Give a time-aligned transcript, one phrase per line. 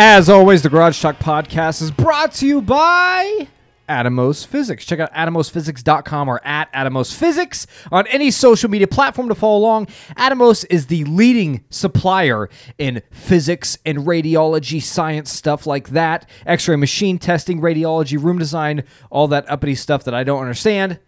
[0.00, 3.48] As always, the Garage Talk podcast is brought to you by
[3.88, 4.84] Atomos Physics.
[4.84, 9.86] Check out atomosphysics.com or at Atomos Physics on any social media platform to follow along.
[10.16, 16.76] Atomos is the leading supplier in physics and radiology science stuff like that, x ray
[16.76, 21.00] machine testing, radiology, room design, all that uppity stuff that I don't understand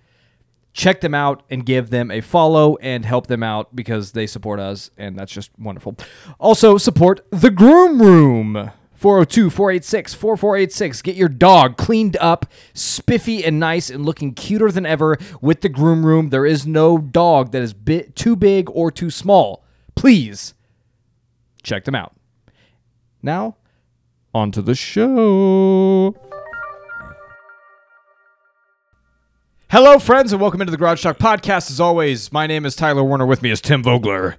[0.73, 4.61] check them out and give them a follow and help them out because they support
[4.61, 5.97] us and that's just wonderful.
[6.39, 8.71] Also support the Groom Room.
[9.01, 11.03] 402-486-4486.
[11.03, 15.71] Get your dog cleaned up, spiffy and nice and looking cuter than ever with the
[15.71, 16.29] Groom Room.
[16.29, 19.65] There is no dog that is bit too big or too small.
[19.95, 20.53] Please
[21.63, 22.15] check them out.
[23.23, 23.57] Now,
[24.35, 26.15] on to the show.
[29.71, 31.71] Hello, friends, and welcome into the Garage Talk podcast.
[31.71, 33.25] As always, my name is Tyler Warner.
[33.25, 34.37] With me is Tim Vogler.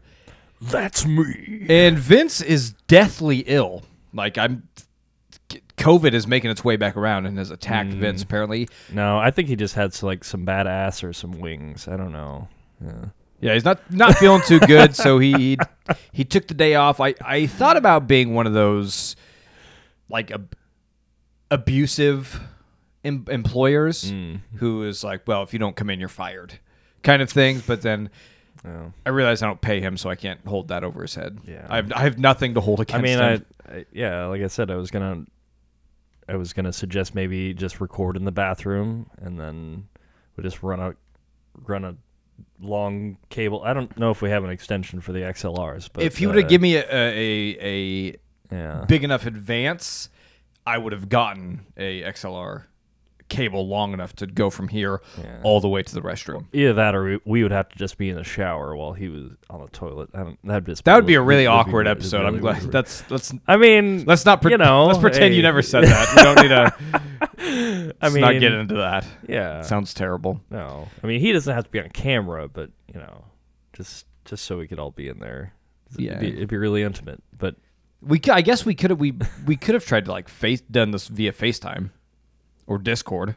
[0.62, 1.66] That's me.
[1.70, 3.84] And Vince is deathly ill.
[4.14, 4.68] Like, I'm.
[5.78, 7.96] COVID is making its way back around and has attacked mm.
[7.96, 8.70] Vince, apparently.
[8.92, 11.88] No, I think he just had some, like some bad ass or some wings.
[11.88, 12.48] I don't know.
[12.84, 13.06] Yeah.
[13.42, 15.58] Yeah, he's not not feeling too good, so he
[16.12, 17.00] he took the day off.
[17.00, 19.16] I, I thought about being one of those
[20.10, 20.56] like ab-
[21.50, 22.40] abusive
[23.04, 24.42] em- employers mm.
[24.58, 26.60] who is like, well, if you don't come in, you're fired,
[27.02, 27.64] kind of thing.
[27.66, 28.12] But then
[28.64, 28.94] Oh.
[29.06, 31.40] I realize I don't pay him, so I can't hold that over his head.
[31.48, 31.66] Yeah.
[31.68, 33.46] I have, I have nothing to hold I against mean, him.
[33.72, 35.26] I, yeah, like I said, I was gonna,
[36.28, 39.88] I was gonna suggest maybe just record in the bathroom and then
[40.36, 40.96] we just run a,
[41.66, 41.96] run a
[42.60, 43.62] long cable.
[43.64, 46.36] I don't know if we have an extension for the XLRs, but if he would
[46.36, 48.16] have uh, given me a, a, a,
[48.52, 50.10] yeah, a big enough advance,
[50.66, 52.66] I would have gotten a XLR
[53.32, 55.40] cable long enough to go from here Yeah.
[55.44, 56.46] all the way to the restroom.
[56.54, 59.08] either that or we, we would have to just be in the shower while he
[59.08, 60.10] was on the toilet.
[60.14, 62.26] I don't, that'd just That would be a really that'd be awkward really- episode.
[62.26, 62.72] I'm glad weird.
[62.72, 66.16] that's let's I mean, let's not pre- you know, let's pretend you never said that.
[66.16, 66.92] We don't need to.
[67.40, 69.06] I Let's mean, not get into that.
[69.28, 70.42] yeah, Sounds terrible.
[70.50, 73.24] No, I mean he doesn't have to be on camera, but you know,
[73.74, 75.54] just just so we could all be in there.
[75.98, 76.12] Yeah.
[76.12, 77.22] it'd be, it'd be really intimate.
[77.38, 77.56] But
[78.02, 79.14] We I guess we could have we
[79.46, 81.90] we could have tried to like face done this via FaceTime
[82.68, 83.36] or Discord.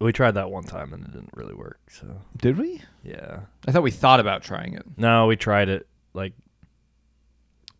[0.00, 1.78] we tried that one time and it didn't really work.
[1.90, 2.06] So
[2.38, 2.80] Did we?
[3.02, 4.84] yeah, I thought we thought about trying it.
[4.96, 6.32] no, we tried it like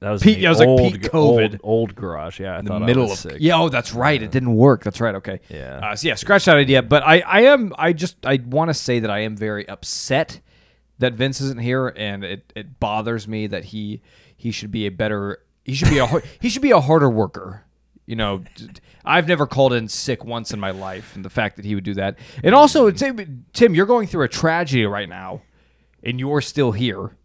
[0.01, 1.13] that was Peak- in yeah, it was the like old, peak COVID.
[1.53, 2.41] old, old garage.
[2.41, 3.41] Yeah, I In thought the I middle was of sick.
[3.41, 3.59] yeah.
[3.59, 4.23] Oh, that's right.
[4.23, 4.83] It didn't work.
[4.83, 5.15] That's right.
[5.17, 5.41] Okay.
[5.51, 5.81] yeah.
[5.83, 6.81] Uh, so yeah, scratch that idea.
[6.83, 10.41] But I, I am, I just, I want to say that I am very upset
[11.01, 14.01] that Vince isn't here, and it, it bothers me that he,
[14.37, 17.11] he should be a better, he should be a, har- he should be a harder
[17.11, 17.65] worker.
[18.11, 18.43] You know,
[19.05, 21.85] I've never called in sick once in my life, and the fact that he would
[21.85, 25.43] do that, and also, Tim, eh, Tim, you're going through a tragedy right now,
[26.03, 27.17] and you're still here,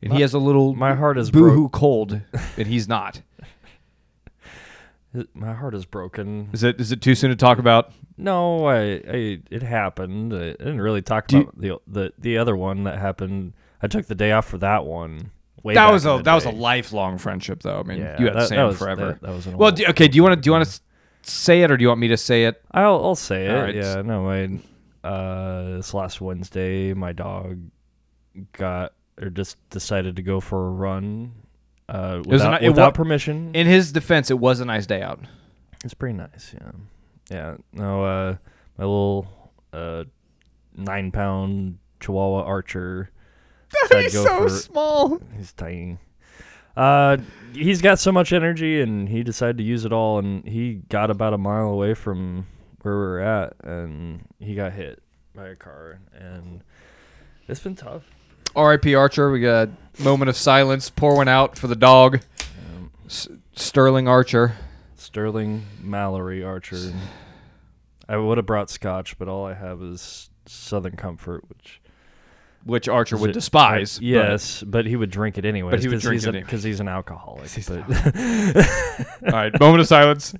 [0.00, 2.20] and he has a little, my heart is boohoo cold,
[2.56, 3.20] and he's not.
[5.34, 6.48] My heart is broken.
[6.52, 7.92] Is it, is it too soon to talk about?
[8.16, 10.32] No, I, I it happened.
[10.32, 13.52] I didn't really talk Do you- about the the the other one that happened.
[13.82, 15.32] I took the day off for that one.
[15.62, 17.78] Way that back was a the that was a lifelong friendship, though.
[17.80, 19.06] I mean, Yeah, you had that- that was- forever.
[19.06, 20.08] that- that was an well, old- do, okay.
[20.08, 20.80] Do you want to do you want to
[21.22, 22.60] say it, or do you want me to say it?
[22.72, 23.54] I'll I'll say it.
[23.54, 23.74] All right.
[23.74, 24.58] Yeah, no, I
[25.06, 27.58] uh this last Wednesday my dog
[28.52, 31.32] got or just decided to go for a run
[31.88, 33.50] uh was without, an- it without wa- permission.
[33.54, 35.20] In his defense, it was a nice day out.
[35.84, 36.70] it's pretty nice, yeah.
[37.30, 37.54] Yeah.
[37.72, 38.36] No, uh
[38.78, 39.26] my little
[39.72, 40.04] uh
[40.76, 43.10] 9 pound chihuahua archer
[43.88, 45.20] decided to go for- small.
[45.36, 45.98] He's tiny.
[46.76, 47.18] Uh,
[47.52, 50.18] he's got so much energy, and he decided to use it all.
[50.18, 52.46] And he got about a mile away from
[52.80, 55.02] where we were at, and he got hit
[55.34, 55.98] by a car.
[56.14, 56.62] And
[57.48, 58.04] it's been tough.
[58.56, 58.94] R.I.P.
[58.94, 59.30] Archer.
[59.30, 59.68] We got
[59.98, 60.88] a moment of silence.
[60.90, 62.20] Pour one out for the dog,
[62.74, 64.56] Um, S- Sterling Archer.
[64.96, 66.92] Sterling Mallory Archer.
[68.08, 71.81] I would have brought scotch, but all I have is Southern Comfort, which
[72.64, 74.00] Which Archer would despise.
[74.00, 75.72] Yes, but, he would drink it anyway.
[75.72, 76.44] But he would drink he's it anyway.
[76.44, 77.48] because he's an alcoholic.
[77.50, 78.16] He's but but-
[79.26, 79.60] All right.
[79.60, 80.34] Moment of silence.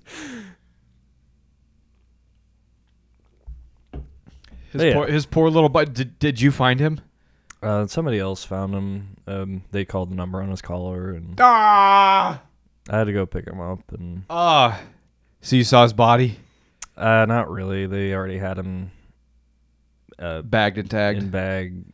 [4.72, 4.94] His, Yeah.
[4.94, 5.92] poor, his poor little butt.
[5.92, 7.00] Did, did you find him?
[7.62, 9.16] Uh, somebody else found him.
[9.26, 12.40] Um, they called the number on his collar, and Ah.
[12.90, 13.80] I had to go pick him up.
[13.92, 14.80] And Ah.
[15.40, 16.38] So you saw his body
[16.96, 17.86] uh, not really.
[17.86, 18.90] They already had him
[20.18, 21.18] uh, bagged and tagged.
[21.18, 21.84] in bag,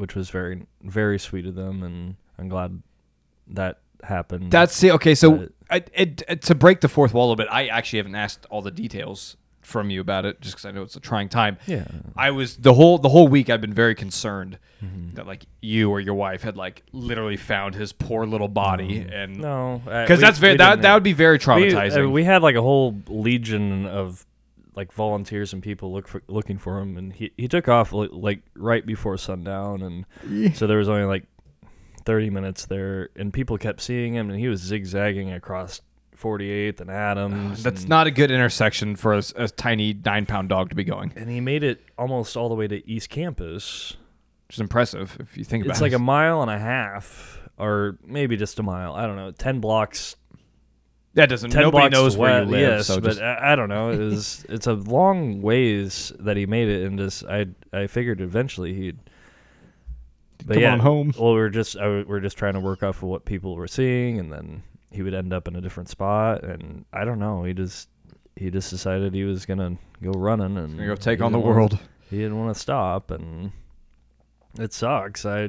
[0.00, 2.82] which was very very sweet of them, and I'm glad
[3.48, 4.50] that happened.
[4.50, 5.14] That's the okay.
[5.14, 8.46] So I, it, it- to break the fourth wall a bit, I actually haven't asked
[8.50, 11.58] all the details from you about it, just because I know it's a trying time.
[11.66, 11.84] Yeah.
[12.16, 13.50] I was the whole the whole week.
[13.50, 15.16] I've been very concerned Mm-hmm.
[15.16, 19.36] that like you or your wife had like literally found his poor little body, and
[19.38, 22.06] No, uh, because that's very that that would be very we, traumatizing.
[22.06, 24.24] uh, we had like a whole legion of
[24.80, 28.08] like volunteers and people look for, looking for him, and he he took off li-
[28.10, 31.24] like right before sundown, and so there was only like
[32.06, 35.82] thirty minutes there, and people kept seeing him, and he was zigzagging across
[36.16, 37.62] 48th and Adams.
[37.62, 41.12] that's and, not a good intersection for a tiny nine pound dog to be going.
[41.14, 43.96] and he made it almost all the way to East Campus.
[44.46, 45.84] Which is impressive if you think about It's it.
[45.84, 48.94] It's like a mile and a half, or maybe just a mile.
[48.94, 50.16] I don't know, ten blocks
[51.14, 52.60] that doesn't ten nobody knows to where you west, live.
[52.60, 53.90] Yes, so but just, I, I don't know.
[53.90, 58.20] It was it's a long ways that he made it, and just I I figured
[58.20, 58.98] eventually he'd.
[60.46, 61.12] But Come yeah, on home.
[61.18, 63.56] Well, we are just I, w- we're just trying to work off of what people
[63.56, 67.18] were seeing, and then he would end up in a different spot, and I don't
[67.18, 67.44] know.
[67.44, 67.88] He just
[68.36, 71.58] he just decided he was gonna go running and go take on the didn't wanna-
[71.60, 71.78] world.
[72.08, 73.52] he didn't want to stop and
[74.58, 75.48] it sucks i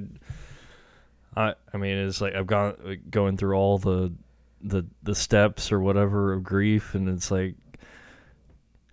[1.38, 4.12] i i mean it's like i've gone like, going through all the
[4.64, 7.56] the the steps or whatever of grief and it's like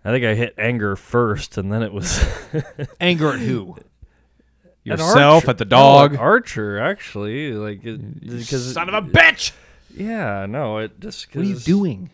[0.04, 2.24] i think i hit anger first and then it was
[3.00, 3.76] Anger at who?
[4.84, 6.12] Yourself Archer- at the dog.
[6.14, 9.52] an archer actually like because Son of a bitch!
[9.94, 12.10] yeah no it just What are you 'cause- doing?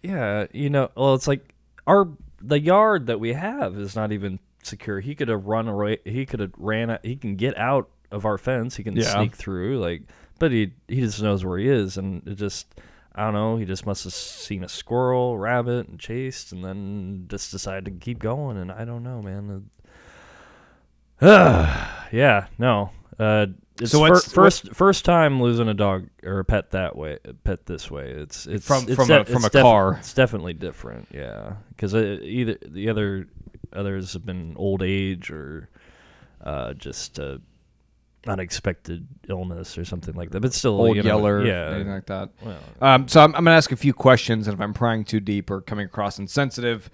[0.00, 1.52] Yeah, you know, well, it's like
[1.84, 2.06] our
[2.40, 5.00] the yard that we have is not even secure.
[5.00, 5.98] He could have run away.
[6.04, 6.96] He could have ran.
[7.02, 8.76] He can get out of our fence.
[8.76, 9.02] He can Yeah.
[9.12, 9.80] sneak through.
[9.80, 10.02] Like,
[10.38, 12.74] but he he just knows where he is, and it just
[13.14, 13.56] I don't know.
[13.56, 17.90] He just must have seen a squirrel, rabbit, and chased, and then just decided to
[17.92, 18.56] keep going.
[18.56, 19.70] And I don't know, man.
[21.20, 22.90] Uh, yeah, no.
[23.18, 23.46] Uh,
[23.80, 27.66] it's So fir- first first time losing a dog or a pet that way, pet
[27.66, 28.10] this way.
[28.10, 29.94] It's it's From- it's from a- from a car.
[30.00, 31.54] It's definitely different, yeah.
[31.70, 33.26] Because either the other
[33.72, 35.68] others have been old age or
[36.42, 37.38] uh, just uh,
[38.26, 40.40] unexpected illness or something like that.
[40.40, 41.70] But still, Old you know, yeller, yeah.
[41.70, 42.30] anything like that.
[42.44, 45.04] well, Um, so I'm, I'm going to ask a few questions, and if I'm prying
[45.04, 46.90] too deep or coming across insensitive,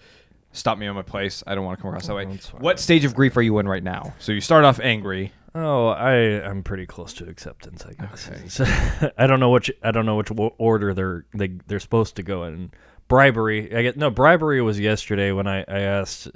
[0.52, 1.42] stop me on my place.
[1.46, 2.26] I don't want to come across that way.
[2.58, 4.14] What stage of grief are you in right now?
[4.18, 5.32] So you start off angry.
[5.56, 8.60] Oh, I I'm pretty close to acceptance, I guess.
[9.18, 12.42] I don't know which I don't know which order they're they they're supposed to go
[12.44, 12.72] in.
[13.06, 16.28] Bribery, I get no bribery was yesterday when I I asked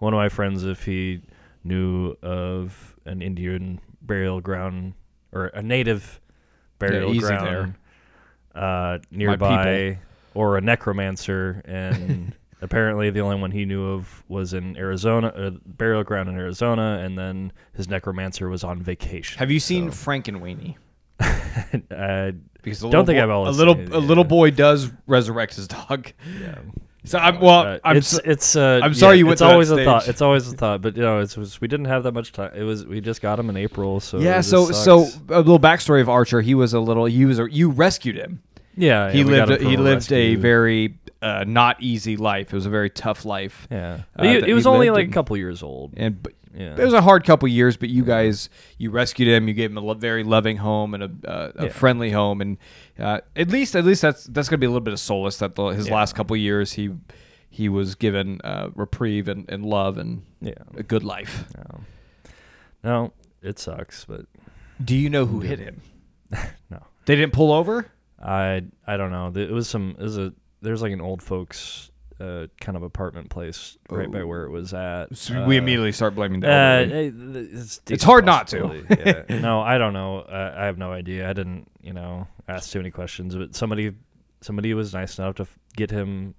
[0.00, 1.22] one of my friends if he
[1.64, 4.94] knew of an Indian burial ground
[5.32, 6.20] or a native
[6.80, 7.74] burial easy ground
[8.56, 9.98] uh, nearby
[10.34, 15.50] or a necromancer and apparently the only one he knew of was in Arizona a
[15.52, 19.38] burial ground in Arizona and then his necromancer was on vacation.
[19.38, 20.74] Have you seen So, Frankenweenie?
[21.20, 22.32] uh,
[22.62, 24.50] Because a Don't little think boy- I've always a little seen it, a little boy
[24.50, 26.12] does resurrect his dog.
[26.40, 26.58] yeah.
[27.08, 27.60] So I'm well.
[27.60, 30.08] Uh, I'm it's so- it's uh, I'm sorry yeah, you went it's always a thought.
[30.08, 32.52] It's always a thought, but you know, it's was, we didn't have that much time.
[32.54, 34.40] It was we just got him in April, so yeah.
[34.40, 36.40] So so a little backstory of Archer.
[36.40, 37.06] He was a little.
[37.06, 38.42] He was a, you rescued him.
[38.76, 39.62] yeah, he yeah, lived.
[39.62, 42.52] A, he lived a very uh, not easy life.
[42.52, 43.66] It was a very tough life.
[43.70, 44.02] yeah.
[44.16, 45.94] uh, he was only like a couple years old.
[45.96, 48.48] And but yeah, it was a hard couple years, but you guys,
[48.78, 49.48] you rescued him.
[49.48, 51.70] You gave him a lo- very loving home and a, uh, a Yeah.
[51.70, 52.58] friendly home, and
[52.98, 55.54] uh, at least, at least that's that's gonna be a little bit of solace that
[55.54, 55.94] the, his Yeah.
[55.94, 56.90] last couple years he
[57.50, 60.52] he was given uh, reprieve and, and love and yeah.
[60.76, 61.44] a good life.
[61.56, 61.80] No.
[62.84, 63.12] no,
[63.42, 64.26] it sucks, but
[64.84, 65.80] Do you know who hit him?
[66.70, 66.82] No.
[67.06, 67.90] they didn't pull over.
[68.22, 69.32] I I don't know.
[69.34, 69.96] It was some.
[69.98, 71.87] It was a there's like an old folks
[72.20, 75.16] uh, kind of apartment place right by where it was at.
[75.16, 78.84] So we Uh, immediately start blaming the Uh, it's, It's hard not to.
[79.28, 79.40] yeah.
[79.40, 80.20] No, I don't know.
[80.20, 81.28] Uh, I have no idea.
[81.28, 83.36] I didn't, you know, ask too many questions.
[83.36, 83.92] But somebody,
[84.40, 86.34] somebody was nice enough to f- get him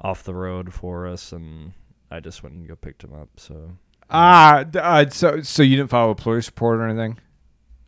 [0.00, 1.72] off the road for us, and
[2.10, 3.28] I just went and go picked him up.
[3.36, 3.72] So,
[4.10, 7.18] Ah, uh, so so you didn't file a police report or anything?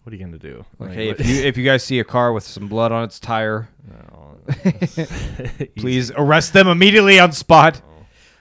[0.07, 0.65] What are you gonna do?
[0.79, 3.19] Like, hey, if you if you guys see a car with some blood on its
[3.19, 4.37] tire, No.
[5.77, 7.83] please arrest them immediately on spot.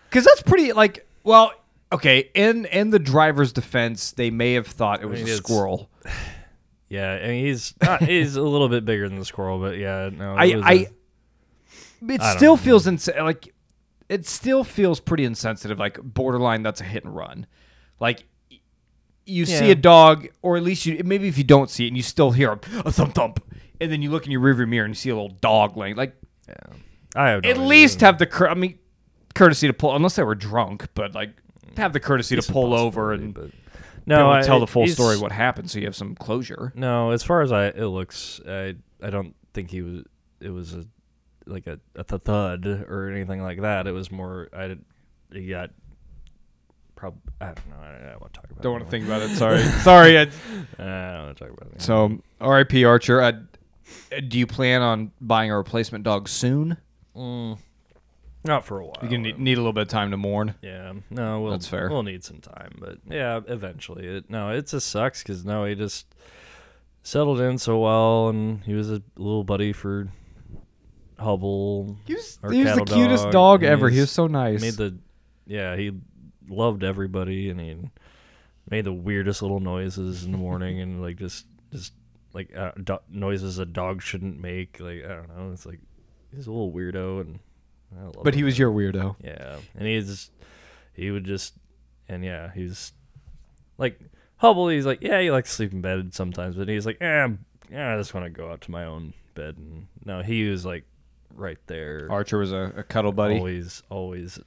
[0.08, 1.52] Because that's pretty like well,
[1.92, 2.30] okay.
[2.36, 5.90] In in the driver's defense, they may have thought it was mean, a it's- squirrel.
[6.88, 10.12] Yeah, I mean he's not, he's a little bit bigger than the squirrel, but yeah,
[10.14, 10.36] no.
[10.36, 10.92] I it was I a- it
[12.22, 12.58] I don't still know.
[12.62, 13.54] feels ins- like
[14.08, 16.62] it still feels pretty insensitive, like borderline.
[16.62, 17.48] That's a hit and run.
[18.00, 18.26] Like
[19.26, 21.98] you see a dog, or at least you maybe if you don't see it and
[21.98, 23.44] you still hear a, a thump thump,
[23.82, 25.96] and then you look in your rearview mirror and you see a little dog laying.
[25.96, 26.16] Like
[26.48, 26.56] yeah.
[27.16, 27.68] I have no at idea.
[27.68, 28.78] least have the cur- I mean
[29.34, 31.32] courtesy to pull unless they were drunk, but like
[31.78, 33.52] have the courtesy to It's a pull over and but
[34.06, 36.72] no, I, tell the full story what happened, so you have some closure.
[36.76, 40.04] No, as far as I it looks, I I don't think he was.
[40.40, 40.86] It was a
[41.48, 43.88] like a, a thud or anything like that.
[43.88, 44.50] It was more.
[44.56, 44.76] I
[45.32, 45.72] he got
[46.96, 47.76] probably I don't know.
[47.82, 48.64] I don't don't want to talk about.
[48.64, 49.36] Don't want to think about it.
[49.36, 49.62] Sorry.
[49.84, 50.18] Sorry.
[50.18, 50.22] I.
[50.22, 50.28] Uh,
[50.80, 51.82] I don't want to talk about it.
[51.82, 52.86] so, R.I.P.
[52.86, 53.22] Archer.
[53.22, 53.32] Uh,
[54.28, 56.78] do you plan on buying a replacement dog soon?
[57.16, 57.58] Mm,
[58.44, 58.96] not for a while.
[59.02, 60.56] You're gonna need, need a little bit of time to mourn.
[60.62, 61.90] Yeah, no, we'll, That's fair.
[61.90, 64.08] We'll need some time, but yeah, eventually.
[64.08, 66.08] It, no, it just sucks because no, he just
[67.04, 70.10] settled in so well, and he was a little buddy for
[71.20, 71.98] Hubble.
[72.06, 73.90] He was, he was the cutest dog, dog ever.
[73.90, 74.62] He was so nice.
[74.62, 74.98] Made the,
[75.46, 75.92] yeah, he
[76.50, 77.78] loved everybody, and he
[78.70, 81.94] made the weirdest little noises in the morning, and like just just
[82.34, 84.80] like uh, do- noises a dog shouldn't make.
[84.80, 85.80] Like I don't know, it's like
[86.36, 87.40] he's a little weirdo, and
[87.98, 89.16] I love but him he was your weirdo.
[89.24, 90.32] yeah, and he's
[90.94, 91.54] he would just
[92.08, 92.94] and yeah, he's
[93.78, 94.00] like
[94.38, 94.68] Hubble.
[94.70, 97.30] He's like yeah, he likes to sleep in bed sometimes, but he's like yeah,
[97.72, 99.56] yeah, I just want to go out to my own bed.
[99.58, 100.84] And no, he was like
[101.34, 103.38] right there, Archer was a, a cuddle buddy.
[103.38, 104.40] always, always,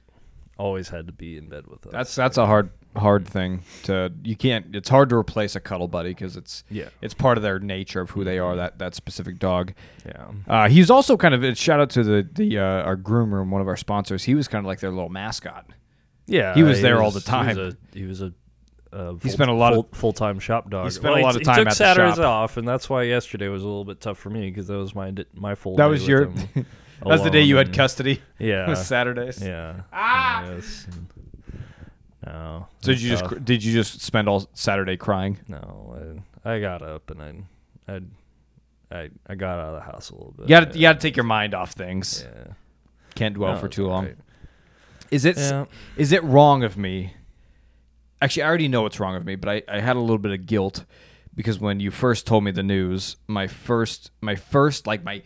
[0.59, 1.91] always had to be in bed with us.
[1.91, 4.75] That's that's a hard hard thing to you can't.
[4.75, 8.01] It's hard to replace a cuddle buddy because it's yeah, it's part of their nature
[8.01, 8.55] of who they are.
[8.55, 9.73] That that specific dog.
[10.05, 13.49] yeah, Uh, he's also kind of shout out to the the uh, our groom room,
[13.49, 14.23] one of our sponsors.
[14.25, 15.65] He was kind of like their little mascot.
[16.27, 16.53] yeah.
[16.53, 17.47] He was there all the He time.
[17.57, 18.33] was a, he was a
[18.91, 20.85] uh, He spent a lot of- full time shop dog.
[20.85, 22.25] He spent a lot he, of time He took Saturdays shop.
[22.25, 24.93] off, and that's why yesterday was a little bit tough for me because that was
[24.95, 25.75] my my full.
[25.75, 26.31] That was your.
[27.01, 28.21] him that was the day you had custody.
[28.39, 29.41] Yeah, was Saturdays.
[29.43, 29.81] yeah.
[29.91, 30.45] Ah!
[30.45, 30.87] Yes,
[32.25, 32.67] no.
[32.81, 35.39] So did you was just cr- did you just spend all Saturday crying?
[35.47, 37.99] No, I, I got up and I, I,
[38.97, 40.43] I, I got out of the house a little bit.
[40.43, 42.25] You got to you got to take your mind off things.
[42.25, 42.53] Yeah.
[43.15, 44.03] Can't dwell No, for too long.
[44.05, 44.17] alright.
[45.11, 45.65] Is it Yeah.
[45.97, 47.13] is it wrong of me?
[48.21, 50.31] Actually, I already know it's wrong of me, but I, I had a little bit
[50.33, 50.85] of guilt
[51.35, 55.23] because when you first told me the news, my first my first like my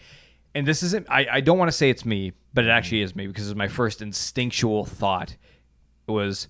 [0.55, 3.15] and this isn't I, I don't want to say it's me, but it actually is
[3.15, 5.35] me because it's my first instinctual thought
[6.07, 6.47] was,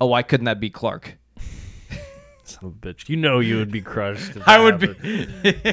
[0.00, 1.16] oh, why couldn't that be Clark?
[2.44, 3.08] Son of a bitch.
[3.08, 4.32] You know you would be crushed.
[4.46, 4.88] I would be.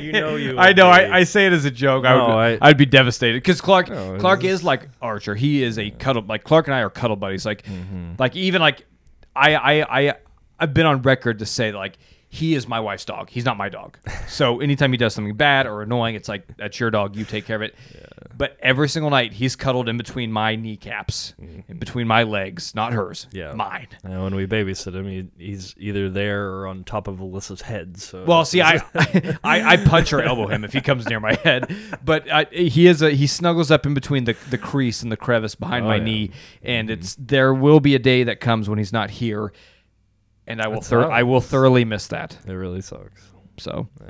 [0.01, 0.87] You know you I know.
[0.87, 2.05] I, I say it as a joke.
[2.05, 2.59] I would.
[2.61, 3.89] I, would be devastated because Clark.
[3.89, 5.35] No, Clark is like Archer.
[5.35, 6.23] He is a cuddle.
[6.23, 7.45] Like Clark and I are cuddle buddies.
[7.45, 8.13] Like, Mm-hmm.
[8.19, 8.85] like even like,
[9.35, 10.13] I I I
[10.59, 11.97] I've been on record to say like
[12.33, 13.29] he is my wife's dog.
[13.29, 13.97] He's not my dog.
[14.29, 17.17] So anytime he does something bad or annoying, it's like that's your dog.
[17.17, 17.75] You take care of it.
[18.37, 21.33] But every single night he's cuddled in between my kneecaps,
[21.67, 23.25] in between my legs, not hers.
[23.27, 23.37] Mm-hmm.
[23.37, 23.53] Yeah.
[23.53, 23.87] mine.
[24.05, 27.99] And when we babysit him, he, he's either there or on top of Alyssa's head.
[27.99, 28.75] So Well, see, I,
[29.43, 32.87] I I punch or elbow him if he comes near my head, but I, he
[32.87, 35.89] is a he snuggles up in between the the crease and the crevice behind Oh,
[35.89, 36.03] my yeah.
[36.03, 36.31] knee,
[36.63, 39.51] and it's there will be a day that comes when he's not here,
[40.51, 42.37] and I will That thor- I will thoroughly miss that.
[42.45, 43.29] it really sucks.
[43.57, 44.07] So Yeah.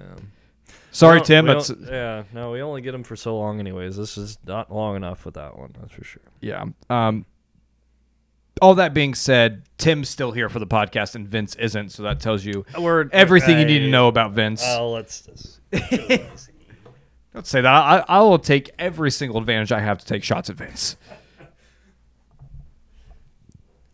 [0.92, 1.46] sorry, Tim.
[1.48, 2.24] we That's yeah.
[2.34, 3.96] No, we only get him for so long, anyways.
[3.98, 5.74] This is not long enough with that one.
[5.80, 6.22] That's for sure.
[6.42, 6.66] yeah.
[6.90, 7.26] Um.
[8.62, 11.90] All that being said, Tim's still here for the podcast, and Vince isn't.
[11.94, 14.62] So that tells you We're everything you need to know about Vince.
[14.62, 15.60] Well, let's just.
[17.34, 17.68] Don't say that.
[17.74, 20.98] I, I will take every single advantage I have to take shots at Vince.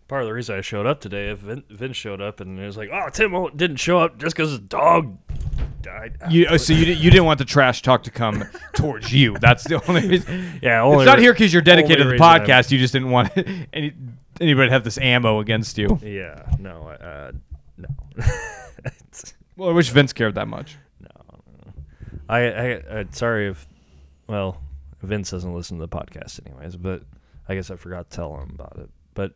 [0.08, 2.66] Part of the reason I showed up today, if Vin, Vince showed up and it
[2.66, 5.18] was like, "Oh, Tim didn't show up just because his dog
[5.82, 9.12] died." You uh, so you di- you didn't want the trash talk to come towards
[9.14, 9.38] you.
[9.38, 10.60] That's the only reason.
[10.62, 12.72] yeah, only It's not re- here because you're dedicated to the reason I'm- podcast.
[12.72, 13.32] You just didn't want
[13.74, 13.94] any
[14.40, 16.00] anybody to have this ammo against you.
[16.02, 17.32] Yeah, no, uh,
[17.78, 17.88] no,
[19.58, 20.78] Well, I wish Vince cared that much.
[21.02, 21.10] no,
[21.66, 21.74] no.
[22.30, 23.68] I, I, I, sorry if,
[24.28, 24.62] well,
[25.02, 27.02] Vince doesn't listen to the podcast anyways, but
[27.50, 28.90] I guess I forgot to tell him about it.
[29.16, 29.34] But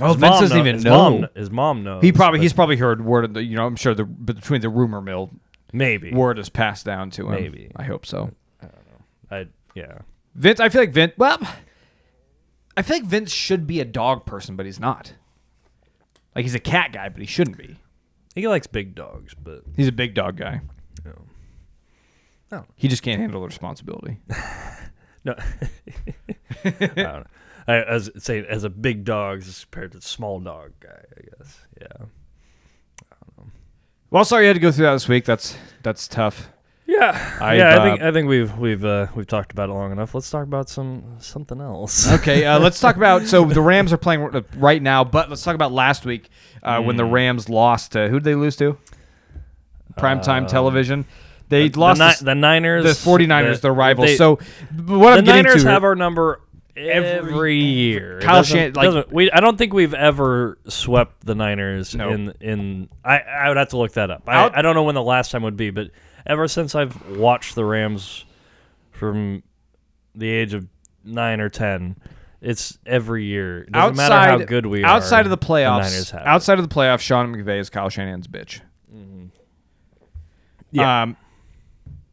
[0.00, 1.10] Oh, Vince doesn't even his know.
[1.20, 2.02] Mom, his mom knows.
[2.02, 4.60] He probably but he's probably heard word of the you know I'm sure the between
[4.60, 5.30] the rumor mill
[5.72, 7.32] maybe word is passed down to him.
[7.42, 7.70] Maybe.
[7.76, 8.30] I hope so.
[8.62, 9.36] I don't know.
[9.36, 9.98] I yeah.
[10.34, 11.12] Vince, I feel like Vince.
[11.18, 11.38] Well,
[12.76, 15.14] I feel like Vince should be a dog person, but he's not.
[16.34, 17.76] Like he's a cat guy, but he shouldn't be.
[18.34, 20.60] He likes big dogs, but He's a big dog guy.
[21.04, 21.12] you
[22.52, 22.64] know.
[22.76, 24.20] He just can't handle the responsibility.
[25.22, 25.34] No,
[26.64, 27.24] I don't know.
[27.70, 31.58] I, as say as a big dog as compared to small dog guy, I guess.
[31.80, 32.06] Yeah.
[34.10, 35.24] Well, sorry you had to go through that this week.
[35.24, 36.48] That's that's tough.
[36.86, 37.10] Yeah.
[37.40, 37.68] I've, yeah.
[37.68, 40.14] I uh, think I think we've we've uh, we've talked about it long enough.
[40.14, 42.10] Let's talk about some something else.
[42.14, 43.26] Okay, uh, let's talk about.
[43.26, 46.28] So the Rams are playing right now, but let's talk about last week
[46.62, 47.92] uh, when the Rams lost.
[47.92, 48.76] to Who did they lose to?
[49.96, 51.04] Primetime Uh, television.
[51.48, 52.84] They the, lost Ni- to the Niners.
[52.84, 54.08] the Forty-Niners, the- their rivals.
[54.08, 54.46] they- so what
[54.78, 56.40] the I'm getting Niners to have our number
[56.76, 58.20] every, Every- year.
[58.22, 62.10] Kyle doesn't- Shan- like- doesn't- we, I don't think we've ever swept the Niners No.
[62.10, 62.88] in in.
[63.04, 64.22] I I would have to look that up.
[64.26, 65.90] I, Out- I don't know when the last time would be, but
[66.26, 68.24] ever since I've watched the Rams
[68.92, 69.42] from
[70.14, 70.66] the age of
[71.04, 71.96] nine or ten,
[72.42, 73.62] It's every year.
[73.64, 74.86] It doesn't matter how good we are.
[74.86, 76.26] outside of the playoffs, Niners have it.
[76.26, 78.60] outside of the playoffs, Sean McVay is Kyle Shanahan's bitch.
[80.72, 81.02] Yeah.
[81.02, 81.16] Um,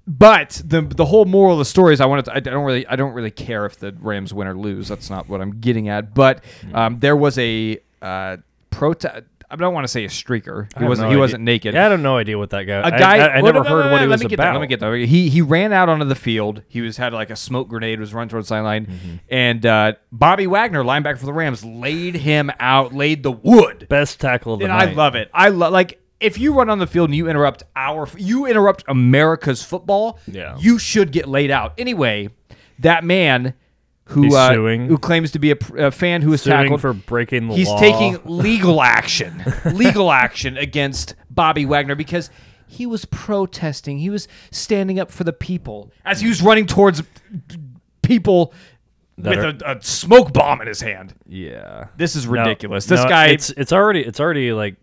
[0.08, 2.34] but the the whole moral of the story is I want to.
[2.36, 4.88] I don't really I don't really care if the Rams win or lose.
[4.88, 6.14] That's not what I'm getting at.
[6.14, 6.76] But Hmm.
[6.76, 8.38] um, there was a uh,
[8.70, 9.24] protest.
[9.50, 10.68] I don't want to say a streaker.
[10.78, 11.06] He wasn't.
[11.06, 11.20] no he idea.
[11.22, 11.74] wasn't naked.
[11.74, 12.86] Yeah, I have no idea what that guy.
[12.86, 13.18] A guy.
[13.20, 14.44] I, I, well, never no, heard what he let was me get about.
[14.48, 14.94] That, let me get that.
[14.94, 16.64] He he ran out onto the field.
[16.68, 19.16] He was had like a smoke grenade was run towards the sideline, Mm-hmm.
[19.30, 23.88] and uh, Bobby Wagner, linebacker for the Rams, laid him out, laid the wood.
[23.90, 24.90] Best tackle of the And night.
[24.90, 25.30] I love it.
[25.34, 28.84] I love like if you run on the field and you interrupt our you interrupt
[28.88, 30.58] America's football, Yeah.
[30.60, 31.74] you should get laid out.
[31.78, 32.30] Anyway,
[32.80, 33.54] that man
[34.06, 34.88] who uh, suing.
[34.88, 37.68] who claims to be a, a fan who is Suing tackled for breaking the he's
[37.68, 37.80] law.
[37.80, 42.30] taking legal action, legal action against Bobby Wagner because
[42.68, 43.98] he was protesting.
[44.00, 47.04] He was standing up for the people as he was running towards
[48.02, 48.54] people
[49.18, 51.14] That with a, a smoke bomb in his hand.
[51.28, 51.88] Yeah.
[51.98, 52.86] This is No, ridiculous.
[52.86, 54.76] this no, guy It's it's already it's already like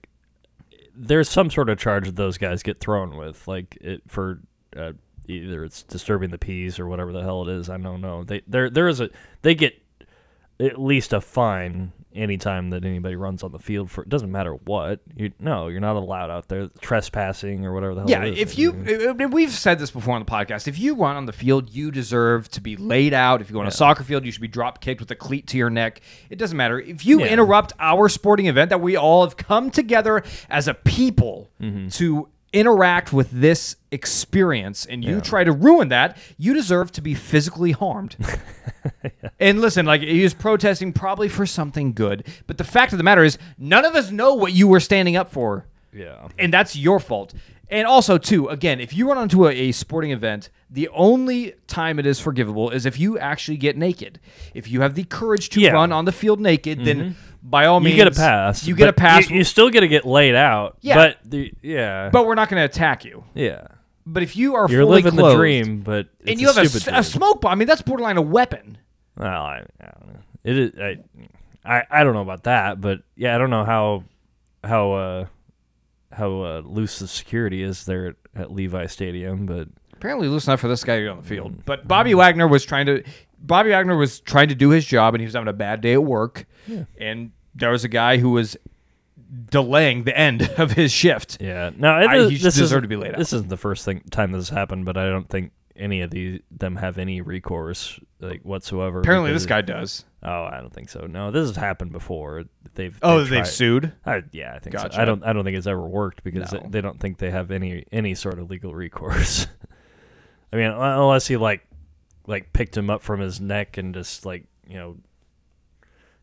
[0.96, 4.40] there's some sort of charge that those guys get thrown with, like it for
[4.76, 4.92] uh,
[5.26, 7.68] either it's disturbing the peace or whatever the hell it is.
[7.68, 8.24] I don't know.
[8.24, 9.10] They there there is a
[9.42, 9.80] they get
[10.60, 14.52] at least a fine anytime that anybody runs on the field for it doesn't matter
[14.54, 18.34] what you no you're not allowed out there trespassing or whatever the hell Yeah, it
[18.34, 18.38] is.
[18.38, 18.70] if you,
[19.32, 20.68] we've said this before on the podcast.
[20.68, 23.40] If you run on the field, you deserve to be laid out.
[23.40, 25.48] If you go on a soccer field, you should be drop kicked with a cleat
[25.48, 26.00] to your neck.
[26.30, 26.78] It doesn't matter.
[26.78, 27.26] If you Yeah.
[27.32, 31.88] interrupt our sporting event that we all have come together as a people Mm-hmm.
[31.88, 37.14] to interact with this experience and you try to ruin that, you deserve to be
[37.14, 38.16] physically harmed.
[39.40, 43.02] And listen, like he was protesting probably for something good, but the fact of the
[43.04, 46.74] matter is, none of us know what you were standing up for yeah and that's
[46.76, 47.34] your fault.
[47.70, 51.98] And also, too, again, if you run onto a, a sporting event, the only time
[51.98, 54.20] it is forgivable is if you actually get naked.
[54.52, 55.68] If you have the courage to Yeah.
[55.68, 55.74] Mm-hmm.
[55.76, 57.16] run on the field naked, then
[57.46, 59.68] by all you means, get a pass You get a but pass, you, you still
[59.70, 60.94] get to get laid out Yeah.
[60.96, 63.22] but the yeah but we're not going to attack you.
[63.34, 63.66] yeah
[64.06, 66.56] But if you are you're fully living clothed, the dream but it's and you have
[66.56, 68.78] a, s- a smoke bomb, I mean, that's borderline a weapon.
[69.16, 70.20] Well, I, I don't know.
[70.42, 70.72] It is.
[70.78, 70.98] I,
[71.64, 74.04] I, I don't know about that, but yeah, I don't know how
[74.64, 75.26] how uh,
[76.12, 80.60] how uh, loose the security is there at, at Levi Stadium, but Apparently, loose enough
[80.60, 81.26] for this guy to get on the Mm.
[81.28, 81.64] field.
[81.64, 83.02] But Bobby Wagner was trying to.
[83.46, 85.92] Bobby Wagner was trying to do his job, and he was having a bad day
[85.94, 86.46] at work.
[86.98, 88.56] And there was a guy who was
[89.50, 91.38] delaying the end of his shift.
[91.40, 93.18] yeah, no, it I- is, he this deserved to be laid out.
[93.18, 96.10] This isn't the first thing time this has happened, but I don't think any of
[96.10, 99.00] these them have any recourse like whatsoever.
[99.00, 100.04] Apparently, this guy does.
[100.22, 101.06] Oh, I don't think so.
[101.06, 102.44] No, this has happened before.
[102.74, 103.92] They've Oh, they've they've sued.
[104.06, 104.94] I, yeah, I think Gotcha.
[104.96, 105.02] so.
[105.02, 105.22] I don't.
[105.24, 106.60] I don't think it's ever worked because No.
[106.60, 109.46] they, they don't think they have any any sort of legal recourse.
[110.52, 111.66] I mean, unless he like
[112.26, 114.96] like picked him up from his neck and just like you know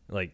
[0.08, 0.32] like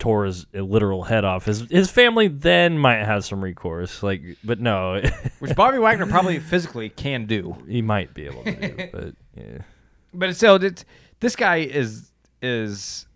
[0.00, 1.44] tore his literal head off.
[1.44, 4.02] His his family then might have some recourse.
[4.02, 5.00] Like, but no,
[5.38, 7.56] which Bobby Wagner probably physically can do.
[7.68, 8.88] he might be able to do.
[8.92, 9.58] But yeah,
[10.12, 10.84] But it's still, it's,
[11.20, 12.10] this guy is
[12.42, 13.06] is.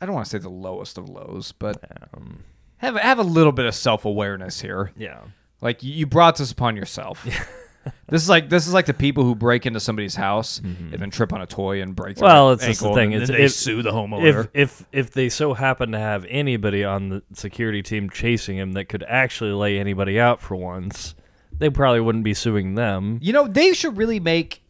[0.00, 1.78] I don't want to say the lowest of lows, but
[2.14, 2.42] um,
[2.78, 4.90] have have a little bit of self awareness here.
[4.96, 5.20] yeah.
[5.60, 7.24] Like you- you brought this upon yourself.
[8.08, 11.10] this is like this is like the people who break into somebody's house and then
[11.10, 12.16] trip on a toy and break.
[12.16, 12.24] Mm-hmm.
[12.24, 14.24] Well, it's just the thing, it's- they if- sue the homeowner.
[14.26, 18.72] if if if they so happen to have anybody on the security team chasing him
[18.72, 21.14] that could actually lay anybody out for once,
[21.58, 23.18] they probably wouldn't be suing them.
[23.22, 24.62] you know, they should really make.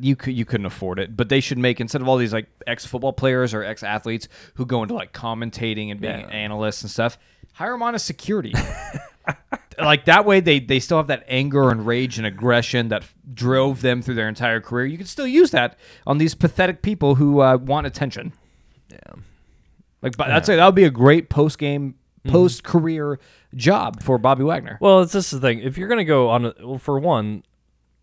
[0.00, 2.48] You could you couldn't afford it, but they should make instead of all these like
[2.66, 6.26] ex football players or ex athletes who go into like commentating and being Yeah.
[6.26, 7.16] analysts and stuff,
[7.52, 8.52] hire them on as security.
[9.84, 13.80] like that way, they they still have that anger and rage and aggression that drove
[13.80, 14.86] them through their entire career.
[14.86, 18.32] You can still use that on these pathetic people who uh, want attention.
[18.90, 18.98] Yeah.
[20.02, 20.56] Like, but that's it.
[20.56, 21.94] That would be a great post game,
[22.26, 23.20] post career
[23.54, 24.78] job for Bobby Wagner.
[24.80, 25.60] Well, it's just the thing.
[25.60, 27.44] If you're gonna go on, a, well, for one,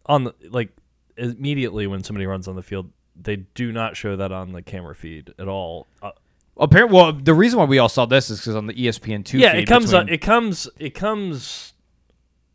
[0.05, 0.69] on the like
[1.17, 4.95] immediately when somebody runs on the field, they do not show that on the camera
[4.95, 5.87] feed at all.
[6.01, 6.11] Uh,
[6.59, 9.37] Apparently, well, the reason why we all saw this is because on the ESPN two.
[9.39, 9.85] yeah, it comes.
[9.87, 10.69] between- on, it comes.
[10.77, 11.73] It comes.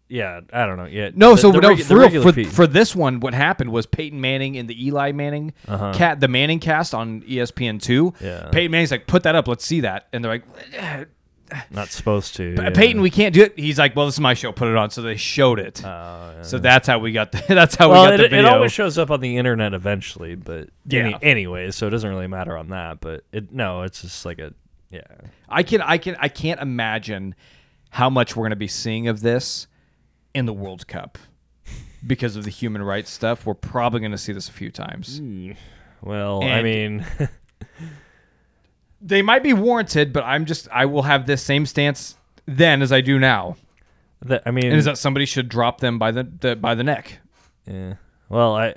[0.07, 0.85] Yeah, I don't know.
[0.85, 2.49] Yeah, no, the- so the no, regu- for, real, for, feed.
[2.49, 5.93] for this one, what happened was Peyton Manning and the Eli Manning Uh-huh.
[5.95, 8.13] cat, the ManningCast on ESPN two.
[8.21, 8.51] Yeah.
[8.53, 11.05] Peyton Manning's like, put that up, let's see that, and they're like, "Eh,
[11.71, 12.55] not supposed to.
[12.57, 12.71] yeah.
[12.71, 13.59] Peyton, we can't do it.
[13.59, 14.91] He's like, well, this is my show, put it on.
[14.91, 15.83] So they showed it.
[15.85, 15.89] Oh,
[16.37, 16.43] yeah.
[16.43, 17.33] so that's how we got.
[17.33, 18.51] The, that's how well, we got it, the video.
[18.51, 21.19] it always shows up on the internet eventually, but any, Yeah.
[21.23, 23.01] anyway, so it doesn't really matter on that.
[23.01, 24.53] But it no, it's just like a
[24.91, 25.03] yeah.
[25.49, 27.35] I can I can I can't imagine
[27.91, 29.67] how much we're going to be seeing of this
[30.35, 31.19] in the World Cup
[32.07, 33.47] because of the human rights stuff.
[33.47, 35.19] We're probably going to see this a few times.
[35.19, 35.53] Hmm.
[36.03, 37.05] Well, I mean,
[39.07, 42.91] They might be warranted, but I'm just I will have this same stance then as
[42.93, 43.57] I do now.
[44.23, 46.83] that, I mean, And is that somebody should drop them by the, the by the
[46.85, 47.19] neck.
[47.67, 47.95] yeah.
[48.31, 48.75] Well, I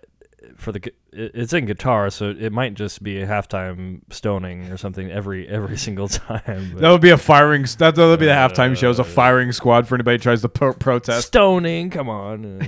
[0.57, 0.81] for the
[1.13, 5.77] it's in Qatar, so it might just be a halftime stoning or something every every
[5.87, 6.71] single time.
[6.73, 7.65] but- That would be a firing.
[7.79, 8.89] That would be the halftime show.
[8.89, 11.27] Is a firing squad for anybody who tries to pro- protest.
[11.27, 12.61] stoning, come on.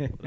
[0.00, 0.06] uh,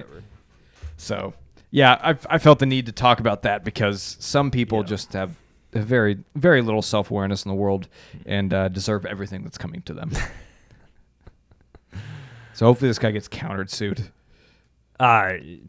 [0.98, 1.34] So,
[1.72, 4.84] yeah, I, I felt the need to talk about that because some people Yeah.
[4.86, 5.36] just have
[5.82, 7.88] very very little self awareness in the world
[8.26, 10.12] and uh, deserve everything that's coming to them.
[12.54, 14.10] so hopefully this guy gets countered sued.
[15.00, 15.60] I,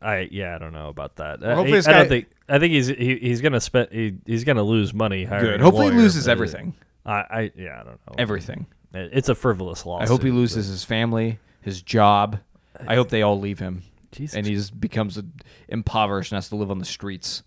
[0.00, 1.42] I yeah, I don't know about that.
[1.42, 2.26] Uh, hopefully he- this I guy- don't think.
[2.48, 3.88] I think he's he, he's gonna spend.
[3.92, 5.24] He, he's gonna lose money.
[5.24, 5.60] hiring Good.
[5.60, 6.74] a Hopefully he lawyer, loses everything.
[7.06, 8.14] I, I yeah, I don't know.
[8.18, 8.66] Everything.
[8.92, 10.08] It's a frivolous lawsuit.
[10.08, 12.38] I hope he but- loses his family, his job.
[12.86, 15.20] I hope they all leave him Jesus and he just becomes
[15.68, 17.42] impoverished and has to live on the streets.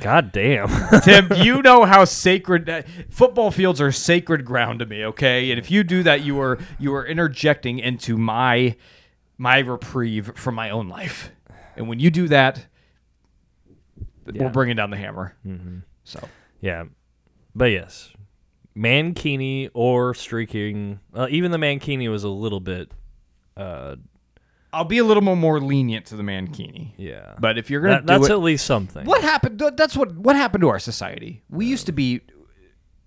[0.00, 0.68] God damn.
[1.02, 5.50] Tim, you know how sacred uh, football fields are sacred ground to me, okay?
[5.50, 8.76] And if you do that, you are you are interjecting into my
[9.38, 11.30] my reprieve from my own life.
[11.76, 12.66] And when you do that,
[14.32, 14.42] Yeah.
[14.44, 15.34] we're bringing down the hammer.
[15.42, 16.28] hmm So
[16.60, 16.84] Yeah,
[17.54, 18.12] but yes,
[18.76, 21.00] Mankini or streaking.
[21.14, 22.90] Uh, even the Mankini was a little bit.
[23.56, 23.96] Uh,
[24.74, 26.92] I'll be a little more, more lenient to the Mankini.
[26.96, 29.04] yeah, But if you're gonna That- do that's it, at least something.
[29.06, 29.62] what happened?
[29.76, 31.42] That's what what happened to our society.
[31.48, 32.20] We used to be,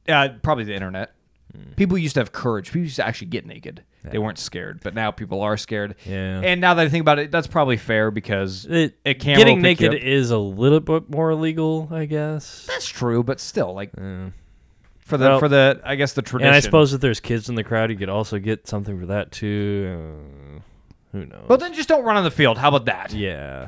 [0.08, 1.12] uh, probably the internet.
[1.56, 1.72] Hmm.
[1.76, 2.68] People used to have courage.
[2.68, 3.84] People used to actually get naked.
[4.10, 5.96] They weren't scared, but now people are scared.
[6.06, 6.40] Yeah.
[6.42, 9.58] And now that I think about it, that's probably fair because It, it camera getting
[9.58, 10.08] will pick you naked up.
[10.08, 12.66] is a little bit more illegal, I guess.
[12.70, 13.22] that's true.
[13.22, 14.30] But still, like Yeah.
[15.00, 16.48] for the Well, for the I guess the tradition.
[16.48, 19.08] And I suppose if there's kids in the crowd, you could also get something for
[19.08, 19.98] that too.
[20.58, 20.60] Uh,
[21.22, 21.46] who knows?
[21.48, 22.58] Well, then just don't run on the field.
[22.58, 23.14] How about that?
[23.14, 23.68] yeah,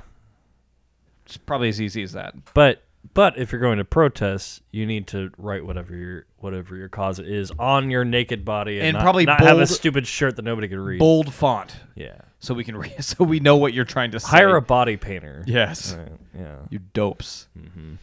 [1.25, 2.33] It's probably as easy as that.
[2.53, 2.83] but
[3.13, 7.17] but if you're going to protest, you need to write whatever your whatever your cause
[7.19, 10.35] is on your naked body, and, And not, probably not have a bold- stupid shirt
[10.35, 10.99] that nobody can read.
[10.99, 14.27] Bold font, Yeah, so we can read, so we know what you're trying to say.
[14.29, 15.43] hire a body painter.
[15.47, 15.95] yes.
[15.95, 16.55] Right, yeah.
[16.69, 17.47] You dopes.
[17.57, 17.95] Mm-hmm.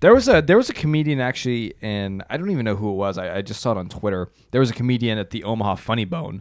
[0.00, 2.94] There was a there was a comedian actually, and I don't even know who it
[2.94, 3.18] was.
[3.18, 4.28] I, I just saw it on Twitter.
[4.52, 6.40] There was a comedian at the Omaha Funny Bone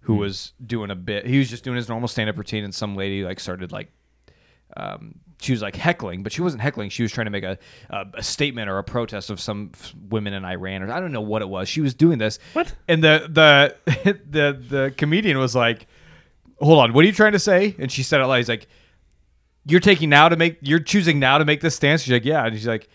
[0.00, 1.26] who was doing a bit.
[1.26, 3.92] He was just doing his normal stand up routine, and some lady like started like,
[4.76, 6.90] um, she was like heckling, but she wasn't heckling.
[6.90, 7.58] She was trying to make a
[7.90, 11.12] a, a statement or a protest of some f- women in Iran, or I don't
[11.12, 11.68] know what it was.
[11.68, 12.38] She was doing this.
[12.52, 12.74] What?
[12.88, 13.26] And the
[13.86, 15.86] the the the comedian was like,
[16.60, 18.68] "Hold on, what are you trying to say?" And she said it like, "He's like."
[19.66, 22.46] you're taking now to make you're choosing now to make this stance she's like yeah
[22.46, 22.88] and she's like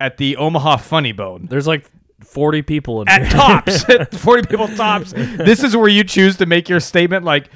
[0.00, 1.90] at the omaha funny bone There's like
[2.24, 3.84] 40 people in at tops
[4.18, 7.50] 40 people tops this is where you choose to make your statement like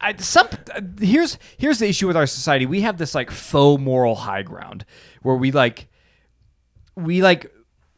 [0.00, 0.48] I, some
[1.00, 4.84] here's here's the issue with our society we have this like faux moral high ground
[5.22, 5.88] where we like
[6.96, 7.50] we like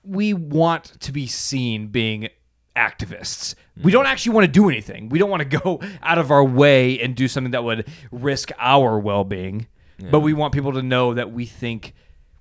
[0.05, 2.29] we want to be seen being
[2.77, 3.55] activists.
[3.83, 5.09] We don't actually want to do anything.
[5.09, 8.51] We don't want to go out of our way and do something that would risk
[8.59, 9.67] our well-being.
[10.11, 11.95] But we want people to know that we think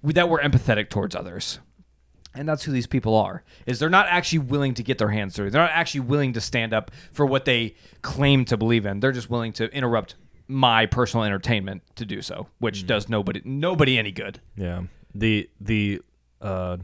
[0.04, 1.60] that we're empathetic towards others.
[2.36, 3.44] And that's who these people are.
[3.66, 5.52] Is they're not actually willing to get their hands dirty.
[5.52, 9.00] They're not actually willing to stand up for what they claim to believe in.
[9.00, 10.16] They're just willing to interrupt
[10.48, 14.42] my personal entertainment to do so, which does nobody nobody any good.
[14.56, 14.84] Yeah.
[15.14, 16.02] The the
[16.42, 16.78] uh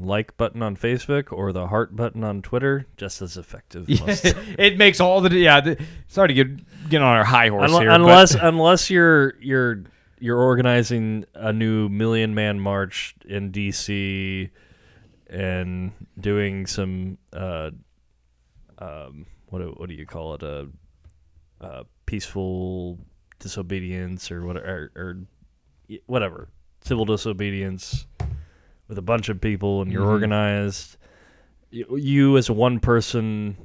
[0.00, 3.86] like button on Facebook or the heart button on Twitter just as effective.
[3.88, 5.60] it makes all the yeah.
[5.60, 9.34] The, sorry to get get on our high horse Unle- here, but- unless unless you're
[9.40, 9.82] you're
[10.20, 14.50] you're organizing a new million man march in DC
[15.28, 17.70] and doing some uh
[18.78, 20.42] um what do, what do you call it?
[20.42, 20.68] A
[21.60, 22.98] uh, peaceful
[23.38, 25.16] disobedience or whatever or, or
[26.06, 26.48] whatever.
[26.84, 28.06] Civil disobedience
[28.88, 30.10] with a bunch of people and you're Mhm.
[30.10, 30.96] organized.
[31.70, 33.56] You, you as one person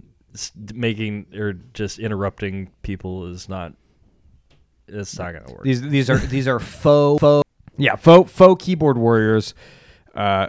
[0.73, 3.73] making or just interrupting people is not
[4.87, 5.63] it's not gonna work.
[5.63, 7.43] These these are these are faux faux
[7.77, 9.53] yeah faux faux keyboard warriors
[10.15, 10.47] uh,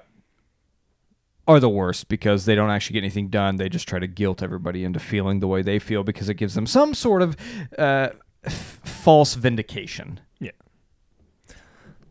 [1.47, 3.57] are the worst because they don't actually get anything done.
[3.57, 6.55] They just try to guilt everybody into feeling the way they feel because it gives
[6.55, 7.37] them some sort of
[7.79, 8.11] uh,
[8.45, 10.21] f- false vindication.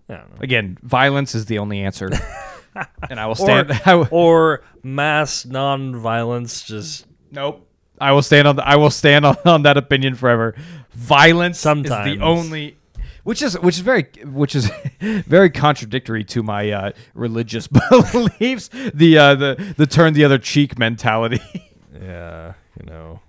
[0.09, 0.25] Yeah.
[0.41, 2.09] Again, violence is the only answer,
[3.09, 3.71] and I will stand.
[3.85, 7.67] I will, or mass non-violence just nope.
[7.99, 8.57] I will stand on.
[8.57, 10.55] The, I will stand on, on that opinion forever.
[10.91, 12.17] Violence is Sometimes.
[12.17, 12.77] the only,
[13.23, 17.67] which is which is very which is very contradictory to my uh, religious
[18.11, 18.69] beliefs.
[18.93, 21.41] The uh, the the turn the other cheek mentality.
[22.01, 23.21] yeah you know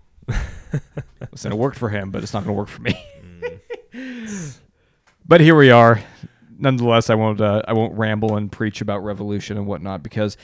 [1.31, 2.97] Listen, it worked for him, but it's not going to work for me.
[5.27, 6.01] but here we are.
[6.59, 7.41] Nonetheless, I won't.
[7.41, 10.37] Uh, I won't ramble and preach about revolution and whatnot because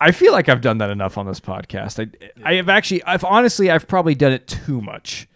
[0.00, 2.08] I feel like I've done that enough on this podcast.
[2.44, 3.02] I, I have actually.
[3.04, 3.70] I've honestly.
[3.70, 5.28] I've probably done it too much.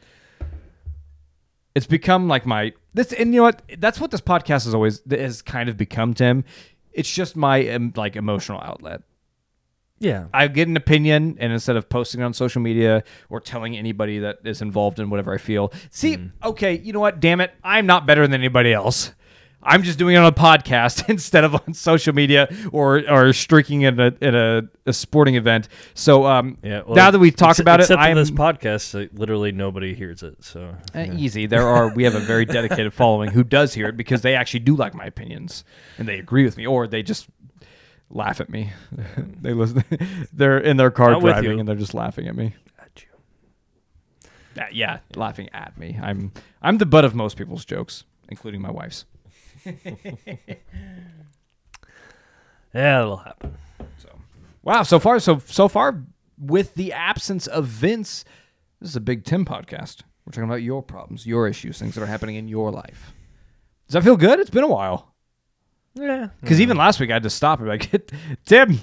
[1.75, 3.63] It's become like my this, and you know what?
[3.79, 6.15] That's what this podcast has always has kind of become.
[6.15, 6.45] Tim,
[6.93, 9.03] it's just my um, like emotional outlet.
[9.99, 10.27] Yeah.
[10.35, 14.39] I get an opinion, and instead of posting on social media or telling anybody that
[14.45, 17.21] is involved in whatever I feel, see, okay, you know what?
[17.21, 19.13] Damn it, I'm not better than anybody else.
[19.65, 23.83] I'm just doing it on a podcast instead of on social media or or streaking
[23.83, 25.69] in a in a, a sporting event.
[25.95, 26.83] So um, Yeah.
[26.87, 30.23] well, now that we've talked about it, except I'm this podcast, uh, literally nobody hears
[30.23, 30.45] it.
[30.45, 31.47] So Uh, easy.
[31.47, 34.61] There are we have a very dedicated following who does hear it because they actually
[34.61, 35.65] do like my opinions
[35.99, 37.29] and they agree with me, or they just
[38.11, 38.71] laugh at me.
[39.17, 39.83] they listen.
[40.33, 42.55] They're in their car I'm driving and they're just laughing at me.
[44.57, 45.99] Uh, yeah, laughing at me.
[46.01, 49.05] I'm I'm the butt of most people's jokes, including my wife's.
[52.75, 53.57] yeah, it'll happen.
[53.99, 54.09] So,
[54.63, 56.03] Wow, so far so so far
[56.39, 58.25] with the absence of Vince,
[58.81, 60.03] this is a big Tim podcast.
[60.27, 63.13] We're talking about your problems, your issues, things that are happening in your life.
[63.87, 64.41] Does that feel good?
[64.41, 65.15] It's been a while.
[65.95, 66.29] Yeah.
[66.41, 68.11] Because even last week I had to stop and be like,
[68.47, 68.79] Tim,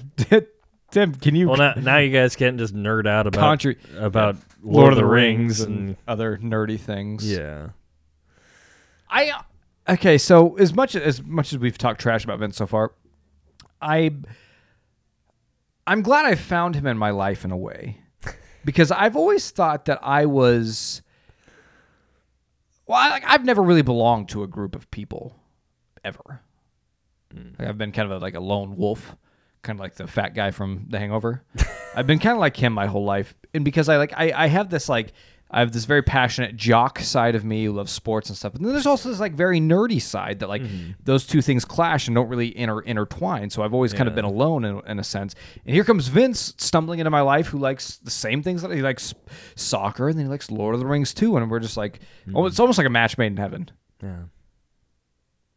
[0.90, 4.36] Tim, can you Well, now, now you guys can't just nerd out about Contra- about
[4.62, 7.28] Lord, of the Rings and other nerdy things?
[7.30, 7.70] yeah.
[9.10, 9.32] I
[9.88, 10.18] okay.
[10.18, 12.92] So as much as much as we've talked trash about Vince so far,
[13.80, 14.14] I
[15.86, 17.98] I'm glad I found him in my life in a way
[18.64, 21.02] because I've always thought that I was
[22.86, 25.36] well, I, like I've never really belonged to a group of people
[26.04, 26.40] ever.
[27.34, 27.58] Mm.
[27.58, 29.16] Like, I've been kind of a, like a lone wolf,
[29.62, 31.42] kind of like the fat guy from The Hangover.
[31.94, 34.46] I've been kind of like him my whole life, and because I like I, I
[34.48, 35.12] have this like
[35.52, 38.62] I have this very passionate jock side of me who loves sports and stuff, But
[38.62, 40.92] then there's also this like very nerdy side that like mm-hmm.
[41.04, 43.50] those two things clash and don't really inter- intertwine.
[43.50, 45.34] So I've always kind of been alone in, in a sense.
[45.66, 48.80] And here comes Vince stumbling into my life, who likes the same things that he
[48.80, 49.12] likes
[49.54, 51.36] soccer, and then he likes Lord of the Rings too.
[51.36, 52.00] And we're just like,
[52.34, 53.70] oh, it's almost like a match made in heaven.
[54.02, 54.22] Yeah.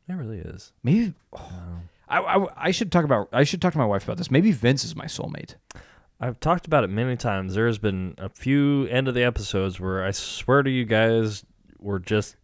[0.09, 0.73] It really is.
[0.83, 4.17] Maybe oh, I, I, I should talk about I should talk to my wife about
[4.17, 4.29] this.
[4.29, 5.55] Maybe Vince is my soulmate.
[6.19, 7.55] I've talked about it many times.
[7.55, 11.43] There's been a few end of the episodes where I swear to you guys,
[11.79, 12.35] we're just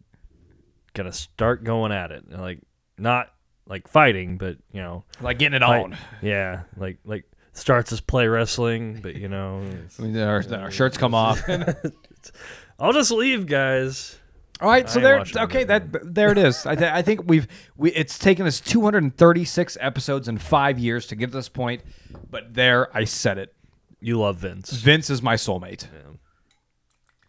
[0.94, 2.30] gonna start going at it.
[2.30, 2.60] Like
[2.98, 3.28] not
[3.66, 5.96] like fighting, but you know, Like getting it fight- on.
[6.20, 9.62] Yeah, like like starts as play wrestling, but you know,
[9.98, 11.40] I mean, our, our shirts come off.
[12.78, 14.18] I'll just leave, guys.
[14.60, 15.24] All right, so there.
[15.36, 15.68] Okay, it.
[15.68, 16.66] that there it is.
[16.66, 17.90] I, th- I think we've we.
[17.92, 21.82] It's taken us 236 episodes in five years to get to this point,
[22.30, 23.54] but there I said it.
[24.02, 24.70] You love Vince.
[24.72, 26.10] Vince is my soulmate, Yeah.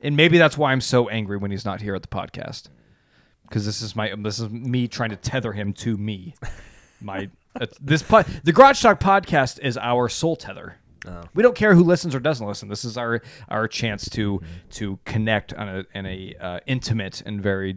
[0.01, 2.69] and maybe that's why I'm so angry when he's not here at the podcast,
[3.43, 6.36] because this is my this is me trying to tether him to me.
[7.01, 7.29] My
[7.81, 10.77] this po- the Garage Talk podcast is our soul tether.
[11.05, 11.23] Oh.
[11.33, 12.69] We don't care who listens or doesn't listen.
[12.69, 17.43] This is our our chance to to connect on a in a uh, intimate and
[17.43, 17.75] very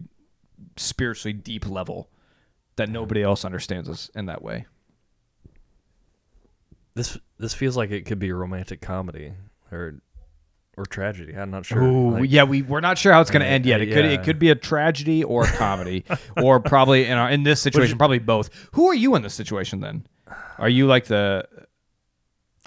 [0.76, 2.09] spiritually deep level
[2.76, 4.66] that nobody else understands us in that way.
[6.96, 9.35] This this feels like it could be a romantic comedy
[9.70, 10.00] or
[10.78, 11.35] or tragedy.
[11.35, 11.82] I'm not sure.
[11.82, 13.82] Ooh, Like, yeah, we we're not sure how it's going to end yet.
[13.82, 16.06] It could it could be a tragedy or a comedy,
[16.42, 18.48] or probably in our, in this situation probably both.
[18.72, 20.06] Who are you in this situation then?
[20.56, 21.46] Are you like the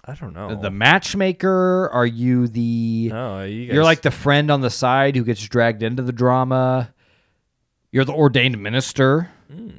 [0.06, 0.56] I don't know.
[0.56, 1.90] the matchmaker?
[1.92, 5.42] Are you the no, you guys, You're like the friend on the side who gets
[5.48, 6.94] dragged into the drama.
[7.92, 9.32] You're the ordained minister.
[9.52, 9.70] Hmm.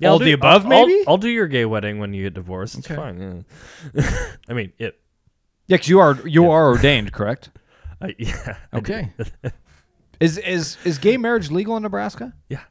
[0.00, 1.04] Yeah, all I'll the do- above, I'll- I'll- maybe?
[1.08, 2.78] I'll, do your gay wedding when you get divorced.
[2.78, 2.96] It's Okay.
[2.96, 3.44] fine.
[3.94, 4.26] Yeah.
[4.48, 4.98] I mean, it.
[5.66, 7.50] Yeah, because you are you are ordained, correct?
[8.00, 8.56] I, yeah.
[8.72, 9.12] Okay.
[10.20, 12.32] is is is gay marriage legal in Nebraska?
[12.48, 12.62] Yeah,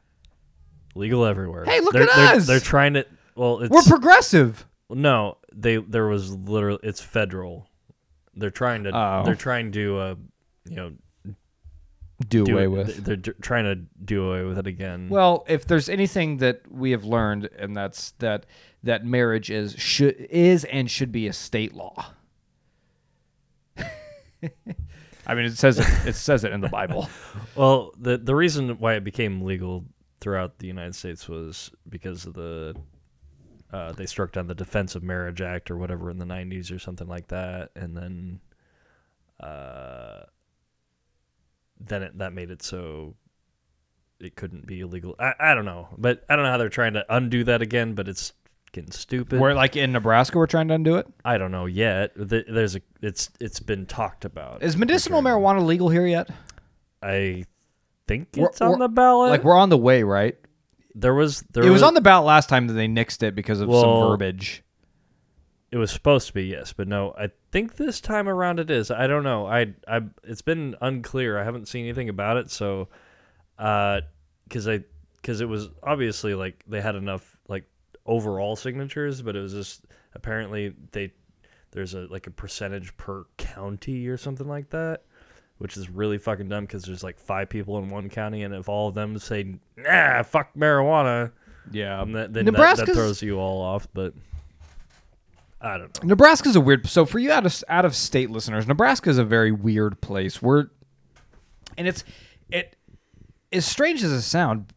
[0.94, 1.64] legal everywhere.
[1.64, 2.46] Hey, look they're, at they're, us!
[2.46, 3.06] They're trying to.
[3.36, 4.66] Well, it's We're progressive.
[4.90, 5.36] no.
[5.54, 7.68] They there was literally it's federal.
[8.34, 8.90] They're trying to.
[8.94, 9.22] Oh.
[9.24, 9.98] They're trying to.
[9.98, 10.14] Uh,
[10.68, 10.92] you know,
[12.26, 13.04] Do do away it, with.
[13.04, 15.08] They're trying to do away with it again.
[15.08, 18.46] Well, if there's anything that we have learned, and that's that
[18.82, 22.12] that marriage is should is and should be a state law.
[25.26, 27.08] I mean, it says it, it says it in the Bible.
[27.54, 29.84] Well, the the reason why it became legal
[30.20, 32.74] throughout the United States was because of the
[33.72, 36.78] uh, they struck down the Defense of Marriage Act or whatever in the '90s or
[36.78, 38.40] something like that, and then
[39.40, 40.22] uh,
[41.80, 43.14] then it, that made it so
[44.20, 45.14] it couldn't be illegal.
[45.18, 47.94] I, I don't know, but I don't know how they're trying to undo that again.
[47.94, 48.32] But it's
[48.72, 49.40] getting stupid.
[49.40, 51.06] We're like in Nebraska, we're trying to undo it.
[51.24, 52.12] I don't know yet.
[52.16, 54.62] There's a it's it's been talked about.
[54.62, 56.30] Is medicinal marijuana legal here yet?
[57.02, 57.44] I
[58.06, 59.30] think We're- it's on we're- the ballot.
[59.30, 60.36] like we're on the way, right?
[60.94, 63.60] there was there it was on the ballot last time that they nixed it because
[63.60, 64.64] of some verbiage.
[65.70, 67.14] It was supposed to be yes, but no.
[67.18, 68.90] I think this time around it is.
[68.90, 69.46] I don't know.
[69.46, 71.38] I I it's been unclear.
[71.38, 72.50] I haven't seen anything about it.
[72.50, 72.88] So,
[73.58, 74.00] uh,
[74.44, 74.84] because I
[75.16, 77.64] because it was obviously like they had enough like
[78.06, 81.12] overall signatures, but it was just apparently they
[81.72, 85.02] there's a like a percentage per county or something like that,
[85.58, 88.70] which is really fucking dumb because there's like five people in one county, and if
[88.70, 91.30] all of them say nah fuck marijuana,
[91.70, 92.00] Yeah,
[92.32, 93.86] then that, that throws you all off.
[93.92, 94.14] But
[95.60, 96.08] I don't know.
[96.08, 96.86] Nebraska's a weird.
[96.86, 100.40] So for you out of out of state listeners, Nebraska is a very weird place.
[100.40, 100.68] We're,
[101.76, 102.04] and it's
[102.50, 102.76] it,
[103.52, 104.72] as strange as it sound.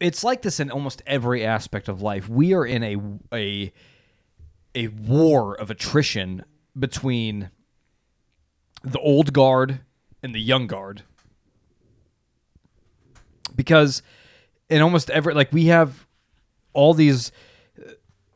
[0.00, 2.28] it's like this in almost every aspect of life.
[2.28, 2.96] We are in a
[3.34, 3.72] a
[4.74, 6.44] a war of attrition
[6.78, 7.50] between
[8.82, 9.80] the old guard
[10.22, 11.02] and the young guard
[13.56, 14.02] because
[14.70, 16.06] in almost every like we have
[16.72, 17.32] all these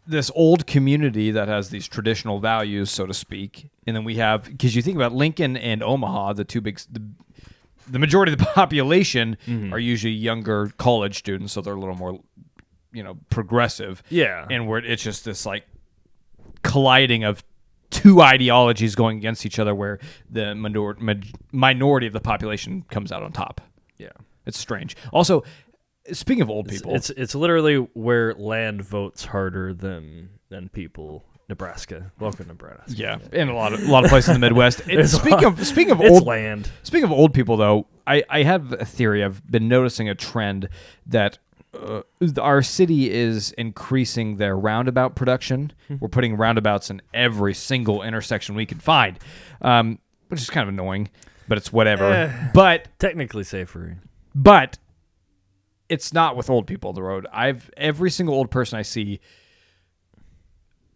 [0.06, 4.44] this old community that has these traditional values, so to speak, and then we have
[4.44, 7.02] because you think about Lincoln and Omaha, the two big, the,
[7.88, 9.72] the majority of the population mm-hmm.
[9.72, 12.20] are usually younger college students, so they're a little more,
[12.92, 14.02] you know, progressive.
[14.08, 14.46] Yeah.
[14.50, 15.64] and where it's just this like
[16.62, 17.44] colliding of
[17.90, 20.96] two ideologies going against each other, where the minor-
[21.52, 23.60] minority of the population comes out on top.
[23.98, 24.08] Yeah.
[24.46, 24.96] It's strange.
[25.12, 25.44] Also,
[26.12, 31.24] speaking of old people, it's it's literally where land votes harder than than people.
[31.48, 32.92] Nebraska, welcome Nebraska.
[32.94, 34.78] yeah, and a lot of a lot of places in the Midwest.
[35.08, 36.70] Speaking lot- of speaking of It's old land.
[36.82, 39.22] Speaking of old people, though, I, I have a theory.
[39.22, 40.68] I've been noticing a trend
[41.06, 41.38] that
[41.78, 42.02] uh,
[42.40, 45.72] our city is increasing their roundabout production.
[45.88, 45.96] Hmm.
[46.00, 49.18] We're putting roundabouts in every single intersection we can find,
[49.60, 49.98] um,
[50.28, 51.10] which is kind of annoying,
[51.48, 52.04] but it's whatever.
[52.10, 52.50] Eh.
[52.54, 53.98] But Technically safer.
[54.34, 54.78] but
[55.92, 57.26] it's not with old people on the road.
[57.30, 59.20] I've every single old person I see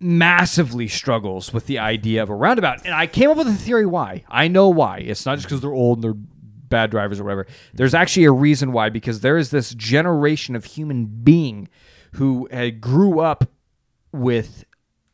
[0.01, 2.85] massively struggles with the idea of a roundabout.
[2.87, 4.25] And I came up with a theory why.
[4.27, 4.99] I know why.
[4.99, 7.47] It's not just because they're old and they're bad drivers or whatever.
[7.75, 11.69] There's actually a reason why because there is this generation of human being
[12.13, 13.51] who had grew up
[14.13, 14.65] with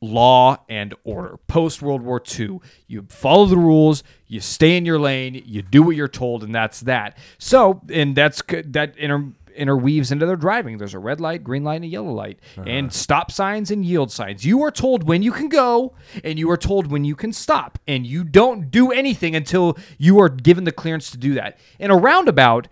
[0.00, 2.60] law and order post World War II.
[2.86, 6.54] You follow the rules, you stay in your lane, you do what you're told, and
[6.54, 7.16] that's that.
[7.38, 10.78] So, and that's that inter, interweaves into their driving.
[10.78, 12.90] There's a red light, green light, and a yellow light, and uh-huh.
[12.90, 14.44] stop signs and yield signs.
[14.44, 17.78] You are told when you can go, and you are told when you can stop,
[17.86, 21.58] and you don't do anything until you are given the clearance to do that.
[21.78, 22.68] In a roundabout,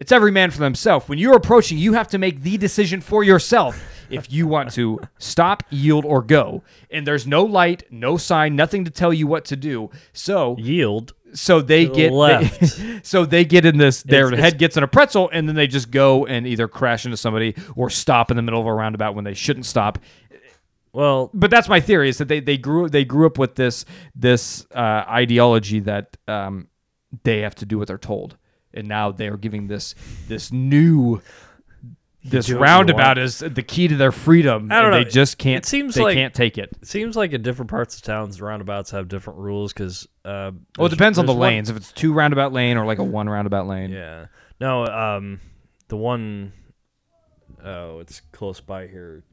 [0.00, 1.08] it's every man for themselves.
[1.08, 4.98] When you're approaching, you have to make the decision for yourself if you want to
[5.18, 6.62] stop, yield, or go.
[6.90, 9.90] And there's no light, no sign, nothing to tell you what to do.
[10.14, 11.12] So, Yield.
[11.32, 14.02] So they the get they- so they get in this.
[14.02, 17.04] Their It's- head gets in a pretzel, and then they just go and either crash
[17.04, 19.98] into somebody or stop in the middle of a roundabout when they shouldn't stop.
[20.92, 23.84] Well, But that's my theory: is that they, they grew they grew up with this
[24.14, 26.66] this uh, ideology that um,
[27.22, 28.36] they have to do what they're told,
[28.74, 29.94] and now they are giving this
[30.26, 31.22] this new
[32.24, 34.70] this do what you roundabout is the key to their freedom.
[34.70, 35.04] I don't and know.
[35.04, 35.64] They just can't.
[35.64, 36.70] It seems they like- can't take it.
[36.82, 40.06] it seems like in different parts of towns, roundabouts have different rules because.
[40.24, 41.70] Uh, Well, it depends on the one- lanes.
[41.70, 43.90] If it's two roundabout lane or like a one roundabout lane.
[43.90, 44.26] Yeah.
[44.60, 45.40] No, um,
[45.88, 46.52] the one
[47.64, 49.24] oh, it's close by here.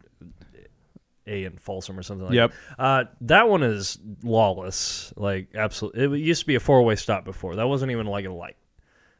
[1.30, 2.54] A in Folsom or something like Yep.
[2.78, 2.82] that.
[2.82, 5.13] Uh, that one is lawless.
[5.17, 6.21] Like, absolutely.
[6.21, 7.58] It used to be a four way stop before.
[7.58, 8.56] That wasn't even like a light.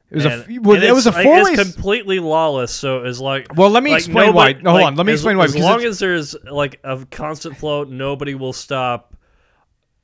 [0.10, 1.52] It was And- a well, it was a like, four way.
[1.52, 2.74] It's completely lawless.
[2.74, 3.54] So it's like.
[3.56, 4.54] Well, let me like, explain why.
[4.54, 4.96] No, hold like, on.
[4.96, 5.46] Let me as- explain why.
[5.46, 9.14] As long as there's like a constant flow, nobody will stop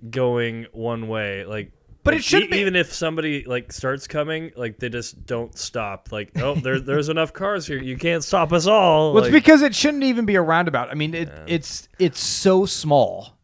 [0.09, 1.45] going one way.
[1.45, 1.71] Like,
[2.03, 5.57] But it should e- be- even if somebody like starts coming, like they just don't
[5.57, 6.09] stop.
[6.11, 7.81] Like, oh, there, there's enough cars here.
[7.81, 9.13] You can't stop us all.
[9.13, 10.89] Well, it's because it shouldn't even be a roundabout.
[10.89, 13.37] I mean, it, it's it's so small.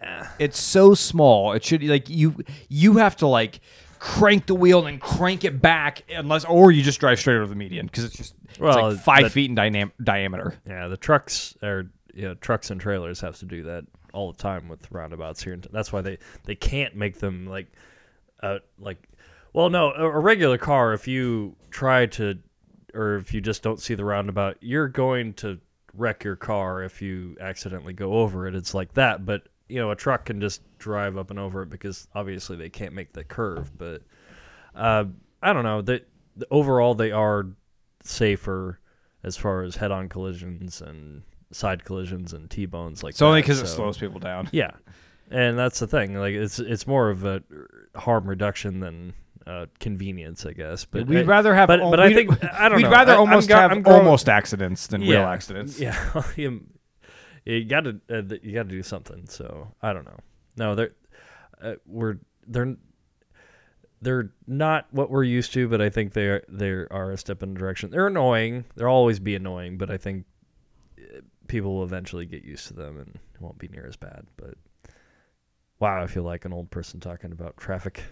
[0.00, 0.28] Yeah.
[0.38, 1.52] It's so small.
[1.52, 2.34] It should like you
[2.68, 3.60] you have to like
[4.04, 7.54] crank the wheel and crank it back unless or you just drive straight over the
[7.54, 10.54] median because it's just it's like five that- feet in dynam- diameter.
[10.66, 14.36] yeah, the trucks or you know, trucks and trailers have to do that all the
[14.38, 15.52] time with roundabouts here.
[15.52, 17.68] and That's why they they can't make them like
[18.42, 19.08] uh like
[19.52, 22.36] well no a, a regular car if you try to
[22.94, 25.60] or if you just don't see the roundabout you're going to
[25.94, 29.90] wreck your car if you accidentally go over it it's like that but you know
[29.90, 33.24] a truck can just drive up and over it because obviously they can't make the
[33.24, 34.02] curve but
[34.74, 35.04] uh
[35.42, 36.06] i don't know that
[36.36, 37.46] the, overall they are
[38.02, 38.78] safer
[39.24, 43.60] as far as head-on collisions and side collisions and t-bones like It's only that, because
[43.60, 44.48] it slows people down.
[44.52, 44.70] yeah,
[45.30, 46.14] and that's the thing.
[46.14, 47.42] Like it's it's more of a
[47.94, 49.12] harm reduction than
[49.46, 50.84] uh, convenience, I guess.
[50.86, 51.68] But we'd I- rather have.
[51.68, 52.90] but- al- but I think- I don't We'd know.
[52.90, 55.78] rather I- I'm almost go- have I'm growing- almost accidents than real accidents.
[55.78, 55.96] Yeah,
[57.44, 59.26] you, got to uh, you got to do something.
[59.28, 60.18] So I don't know.
[60.56, 60.92] No, they're
[61.62, 62.76] uh, we're they're
[64.00, 67.42] they're not what we're used to, but I think they are they are a step
[67.42, 67.90] in the direction.
[67.90, 68.64] They're annoying.
[68.74, 70.26] They'll always be annoying, but I think
[70.98, 74.26] uh, people will eventually get used to them and it won't be near as bad.
[74.36, 74.54] But
[75.78, 78.02] wow, I feel like an old person talking about traffic.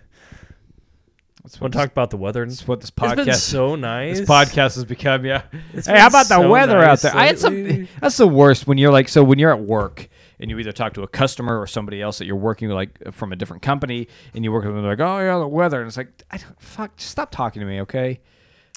[1.42, 2.44] That's Want to talk about the weather?
[2.44, 3.18] that's what this podcast.
[3.18, 4.18] It's been so nice.
[4.18, 5.42] This podcast has become yeah.
[5.72, 7.16] It's Hey, how about the so weather out nice there?
[7.16, 7.88] I had some.
[8.00, 10.94] That's the worst when you're like so when you're at work and you either talk
[10.94, 14.08] to a customer or somebody else that you're working with, like from a different company,
[14.34, 14.82] and you work with them.
[14.82, 17.60] They're like, oh yeah, the weather, and it's like, I don't, fuck, just stop talking
[17.60, 18.20] to me, okay?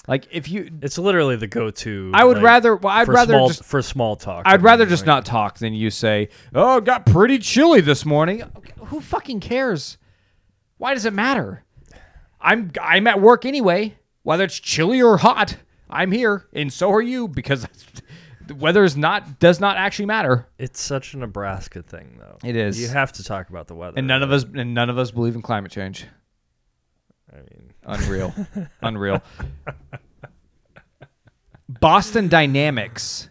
[0.06, 2.10] Like if you, It's literally the go-to.
[2.12, 2.76] I would like, rather.
[2.76, 3.64] Well, I'd rather small, just.
[3.64, 4.42] for small talk.
[4.46, 8.04] I'd rather just like- not talk than you say, "Oh, it got pretty chilly this
[8.04, 8.42] morning."
[8.86, 9.96] Who fucking cares?
[10.76, 11.64] Why does it matter?
[12.44, 15.56] I'm I'm at work anyway, whether it's chilly or hot.
[15.90, 17.66] I'm here, and so are you because
[18.46, 20.46] the weather is not does not actually matter.
[20.58, 22.38] It's such a Nebraska thing, though.
[22.44, 22.80] It is.
[22.80, 25.10] You have to talk about the weather, And none of us and none of us
[25.10, 26.06] believe in climate change.
[27.32, 28.34] I mean, Unreal.
[28.82, 29.22] Unreal.
[31.68, 33.28] Boston Dynamics.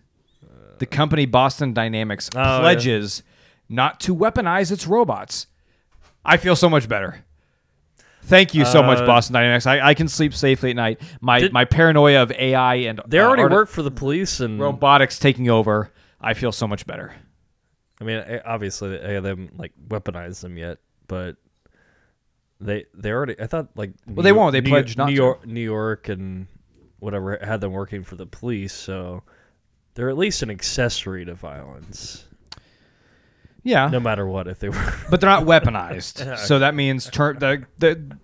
[0.79, 2.59] The company Boston Dynamics Oh, yeah.
[2.59, 3.23] pledges
[3.69, 5.47] not to weaponize its robots.
[6.25, 7.22] I feel so much better.
[8.25, 9.65] Thank you so much, Uh, Boston Dynamics.
[9.67, 11.01] I, I can sleep safely at night.
[11.21, 14.39] My Did- my paranoia of AI and they uh, already arti- work for the police,
[14.39, 15.91] and robotics taking over.
[16.21, 17.13] I feel so much better.
[17.99, 21.35] I mean, eh, obviously they they haven't like weaponized them yet, but
[22.59, 23.35] they they already.
[23.39, 24.53] I thought like Well, they won't.
[24.53, 25.21] They New, pledged not New to.
[25.21, 26.47] York, New York, and
[26.99, 29.23] whatever had them working for the police, so
[29.95, 32.25] they're at least an accessory to violence,
[33.63, 34.47] Yeah, no matter what.
[34.47, 36.37] If they were, but they're not weaponized.
[36.45, 38.17] so that means ter- the the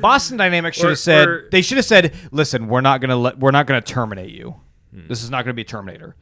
[0.00, 3.16] Boston Dynamics should Or- have said or- they should have said, "Listen, we're not gonna
[3.16, 4.54] let we're not gonna terminate you.
[4.94, 5.08] Hmm.
[5.08, 6.14] This is not gonna be a Terminator."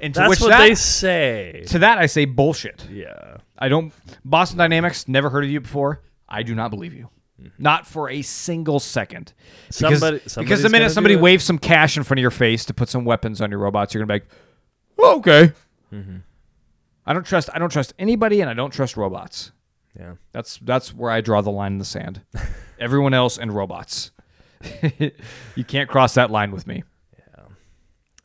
[0.00, 1.64] And to that's which what that, they say.
[1.68, 2.86] to that I say bullshit.
[2.90, 3.36] Yeah.
[3.58, 3.92] I don't
[4.24, 6.00] Boston Dynamics never heard of you before.
[6.28, 7.08] I do not believe you.
[7.58, 9.32] Not for a single second.
[9.66, 11.20] Because, Somebody- because somebody's the minute do somebody it.
[11.20, 13.92] waves some cash in front of your face to put some weapons on your robots,
[13.94, 14.30] you're gonna be like,
[14.98, 15.52] oh, okay.
[17.06, 17.48] I don't trust.
[17.52, 19.52] I don't trust anybody, and I don't trust robots.
[19.98, 20.14] Yeah.
[20.32, 22.22] That's that's where I draw the line in the sand.
[22.78, 24.10] Everyone else and robots.
[25.56, 26.84] you can't cross that line with me.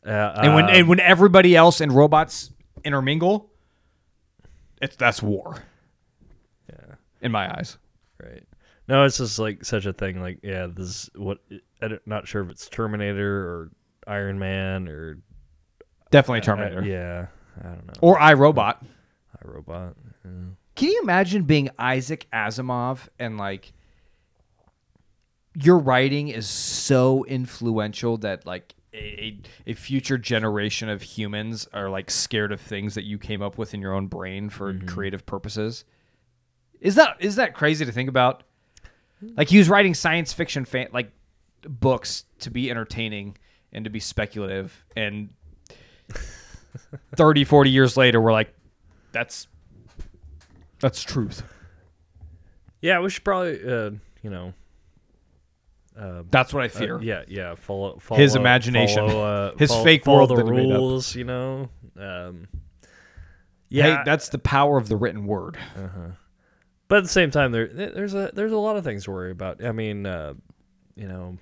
[0.06, 2.50] Uh, And when um, and when everybody else and robots
[2.84, 3.50] intermingle,
[4.80, 5.62] it's that's war.
[6.70, 6.94] Yeah.
[7.20, 7.76] In my eyes.
[8.22, 8.44] Right.
[8.86, 10.20] No, it's just like such a thing.
[10.22, 11.38] Like, yeah, this is what
[11.82, 13.70] I'm not sure if it's Terminator or
[14.06, 15.18] Iron Man or
[16.10, 16.82] Definitely uh, Terminator.
[16.84, 17.26] yeah,
[17.60, 17.92] I don't know.
[18.00, 18.76] Or iRobot.
[19.44, 19.94] iRobot.
[20.24, 20.30] Yeah.
[20.74, 23.72] Can you imagine being Isaac Asimov and like
[25.54, 32.10] your writing is so influential that like a, a future generation of humans are like
[32.10, 34.86] scared of things that you came up with in your own brain for mm-hmm.
[34.86, 35.84] creative purposes?
[36.80, 38.44] Is that is that crazy to think about?
[39.20, 41.10] Like he was writing science fiction fan like
[41.62, 43.36] books to be entertaining
[43.72, 45.30] and to be speculative and
[47.16, 48.52] 30 40 years later we're like
[49.12, 49.46] that's
[50.80, 51.42] that's truth.
[52.80, 53.90] Yeah, we should probably, uh,
[54.22, 54.52] you know,
[55.98, 57.02] uh, That's what I uh, fear.
[57.02, 59.08] yeah, yeah, follow, follow His imagination.
[59.08, 60.78] follow, uh, His follow- fake follow world the that he made up.
[60.78, 61.16] rules.
[61.16, 62.46] You know, um,
[63.68, 65.58] yeah, Hey, that's the power of the written word.
[66.86, 69.32] but at the same time, there there's a there's a lot of things to worry
[69.32, 69.64] about.
[69.64, 70.34] I mean, uh,
[70.94, 71.36] you know,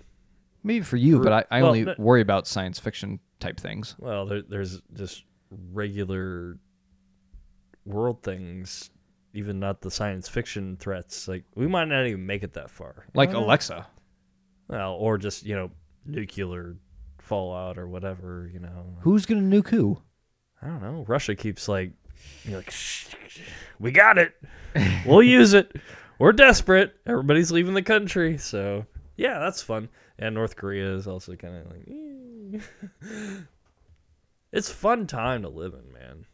[0.65, 3.95] Maybe for you, but I, I Well, only no- worry about science fiction type things.
[3.99, 5.25] Well, there, there's just
[5.73, 6.59] regular
[7.85, 8.91] world things,
[9.35, 11.29] even not the science fiction threats.
[11.29, 13.07] Like we might not even make it that far.
[13.15, 13.45] Like know?
[13.45, 13.87] Alexa.
[14.69, 15.71] well, or just you know
[16.05, 16.77] nuclear
[17.19, 18.51] fallout or whatever.
[18.53, 19.99] You know, Who's gonna nuke who?
[20.63, 21.05] I don't know.
[21.07, 21.93] Russia keeps like,
[22.45, 23.41] you're like, shh, shh,
[23.79, 24.33] we got it.
[25.05, 25.77] We'll use it.
[26.19, 26.95] We're desperate.
[27.07, 29.89] Everybody's leaving the country, so yeah, that's fun.
[30.19, 33.37] And North Korea is also kind of like, eh.
[34.53, 36.27] it's fun time to live in, man.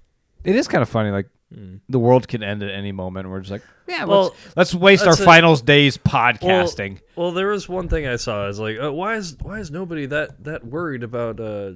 [0.45, 1.11] It is kind of funny.
[1.11, 1.77] Like Hmm.
[1.87, 3.27] the world can end at any moment.
[3.27, 7.01] And we're just like, yeah, Well, let's let's waste our a- finals days podcasting.
[7.15, 8.45] Well, there was one thing I saw.
[8.45, 11.73] I was like, uh, why is why is nobody that that worried about uh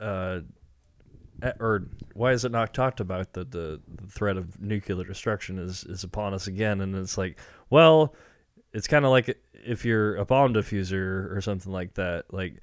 [0.00, 0.40] uh
[1.60, 5.84] or why is it not talked about that the, the threat of nuclear destruction is
[5.84, 6.80] is upon us again?
[6.80, 7.38] And it's like,
[7.70, 8.12] well,
[8.72, 12.54] it's kind of like if you're a bomb diffuser or something like that, like.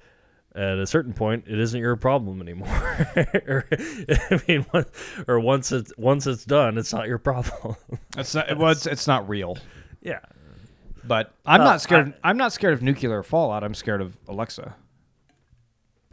[0.54, 2.66] At a certain point, it isn't your problem anymore.
[3.46, 4.88] or, I mean, what-
[5.28, 7.76] or once it's once it's done, it's not your problem.
[8.16, 8.56] it's not.
[8.56, 9.58] Well, it's, it's not real.
[10.00, 10.20] yeah,
[11.04, 12.14] But I'm Uh, not scared.
[12.24, 13.64] I- I, am not scared of nuclear fallout.
[13.64, 14.74] I'm scared of Alexa,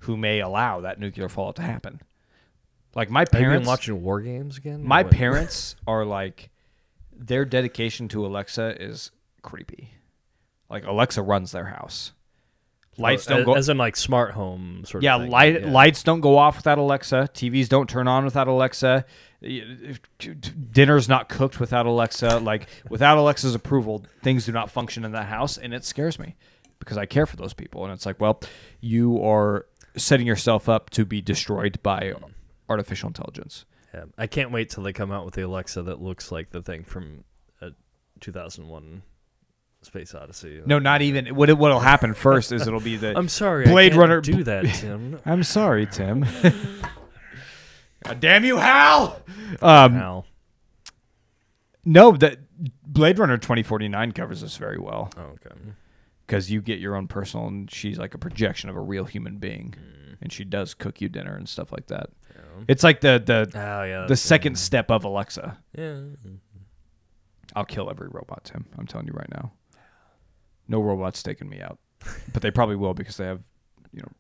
[0.02, 2.02] who may allow that nuclear fallout to happen.
[2.96, 4.84] Like my Have you been parents, watching War Games again?
[4.86, 6.50] my parents are like,
[7.16, 9.12] their dedication to Alexa is
[9.44, 9.92] creepy.
[10.70, 12.14] Like Alexa runs their house.
[12.98, 13.54] Lights Oh, don't go.
[13.56, 15.32] as in like smart home sort Yeah, of thing.
[15.32, 15.72] light Yeah.
[15.72, 17.30] lights don't go off without Alexa.
[17.34, 19.06] TVs don't turn on without Alexa.
[19.42, 19.50] y-
[19.82, 22.38] if- t- t- Dinner's not cooked without Alexa.
[22.40, 26.36] Like without Alexa's approval, things do not function in that house, and it scares me
[26.80, 27.84] because I care for those people.
[27.84, 28.40] And it's like, well,
[28.80, 29.66] you are
[29.98, 32.14] setting yourself up to be destroyed by
[32.70, 33.66] artificial intelligence.
[33.94, 34.06] Yeah.
[34.18, 36.84] I can't wait till they come out with the Alexa that looks like the thing
[36.84, 37.24] from
[37.62, 37.72] uh,
[38.22, 39.04] 2001
[39.86, 40.62] Space Odyssey.
[40.66, 41.28] No, not even.
[41.36, 43.18] What it, what'll happen first is it'll be the.
[43.18, 43.66] I'm sorry.
[43.66, 45.20] Blade Runner- Do that, Tim.
[45.26, 46.26] I'm sorry, Tim.
[48.04, 49.22] God damn you, Hal!
[49.62, 50.26] Um, Al.
[51.86, 52.40] no, that
[52.86, 55.10] Blade Runner 2049 covers this very well.
[55.18, 55.56] Oh, okay.
[56.28, 59.38] because you get your own personal and she's like a projection of a real human
[59.38, 59.74] being
[60.22, 62.10] and she does cook you dinner and stuff like that
[62.68, 63.96] it's like the the Oh yeah.
[63.98, 66.00] the that's- second step of alexa Yeah.
[67.56, 69.52] i'll kill every robot tim i'm telling you right now
[70.68, 71.80] no robot's taking me out
[72.34, 73.42] but they probably will because they have
[73.92, 74.12] you know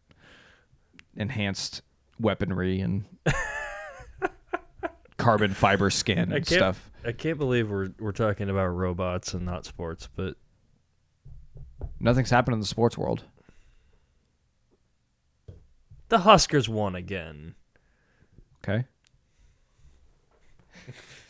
[1.15, 1.81] enhanced
[2.19, 3.05] weaponry and
[5.17, 9.65] carbon fiber skin and stuff I can't believe we're we're talking about robots and not
[9.65, 10.35] sports, but
[11.99, 13.25] nothing's happened in the sports world
[16.13, 17.55] the Huskers won again.
[18.63, 18.85] Okay.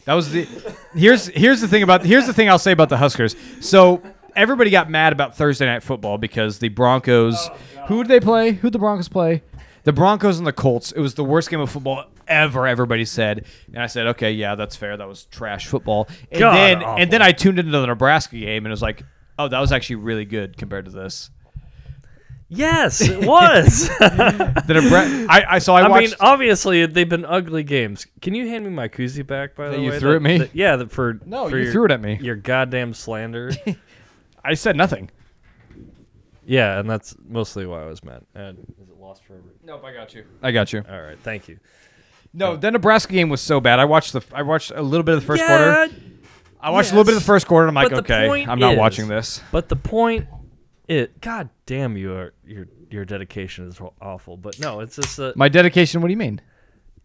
[0.03, 0.45] That was the
[0.93, 3.38] here's here's the thing about here's the thing I'll say about the Huskers.
[3.61, 4.03] So
[4.36, 7.55] everybody got mad about Thursday night football because the Broncos oh,
[7.88, 8.51] who did they play?
[8.51, 9.43] Who did the Broncos play?
[9.84, 10.91] The Broncos and the Colts.
[10.93, 13.45] It was the worst game of football ever, everybody said.
[13.73, 14.95] And I said, Okay, yeah, that's fair.
[14.95, 16.07] That was trash football.
[16.31, 17.01] And God then awful.
[17.01, 19.03] and then I tuned into the Nebraska game and it was like,
[19.38, 21.29] Oh, that was actually really good compared to this.
[22.49, 23.88] Yes, it was.
[23.97, 28.05] The Nebra- I, I so I, I, mean, obviously they've been ugly games.
[28.21, 29.95] Can you hand me my koozie back by That the you way?
[29.95, 30.38] You threw at me?
[30.38, 32.19] that- yeah, that for No, for you your, threw it at me.
[32.21, 33.51] Your goddamn slander.
[34.43, 35.09] I said nothing.
[36.45, 38.23] yeah, and that's mostly why I was mad.
[38.35, 39.43] And is it lost forever?
[39.63, 40.25] Nope, I got you.
[40.41, 40.83] I got you.
[40.89, 41.59] All right, thank you.
[42.33, 43.79] No, the Nebraska game was so bad.
[43.79, 45.87] I watched the I watched a little bit of the first quarter.
[46.59, 47.67] I watched a little bit of the first quarter.
[47.67, 49.41] and I'm like, okay, I'm not is- watching this.
[49.51, 50.27] But the point,
[50.87, 51.21] it.
[51.21, 52.13] God damn you!
[52.13, 54.37] Are, your your dedication is awful.
[54.37, 56.01] But no, it's just a, My dedication.
[56.01, 56.41] What do you mean?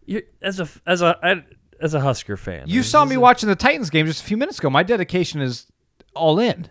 [0.05, 1.43] you as a as a I-
[1.79, 2.63] as a Husker fan.
[2.67, 4.69] You it's saw me a- watching the Titans game just a few minutes ago.
[4.71, 5.67] My dedication is
[6.15, 6.67] all in.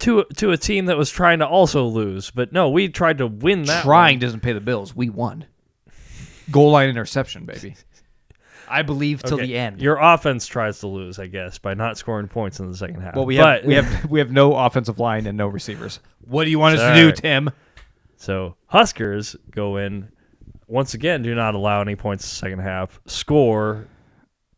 [0.00, 2.30] To to a team that was trying to also lose.
[2.30, 3.82] But no, we tried to win that.
[3.82, 4.20] Trying one.
[4.20, 4.94] doesn't pay the bills.
[4.94, 5.46] We won.
[6.50, 7.76] Goal line interception, baby.
[8.70, 9.80] I believe till Okay, the end.
[9.80, 13.16] Your offense tries to lose, I guess, by not scoring points in the second half.
[13.16, 16.00] well, we but, have we have we have no offensive line and no receivers.
[16.20, 17.16] What do you want us to do, right.
[17.16, 17.50] Tim?
[18.16, 20.10] So Huskers go in
[20.66, 21.22] once again.
[21.22, 23.00] Do not allow any points in the second half.
[23.06, 23.86] Score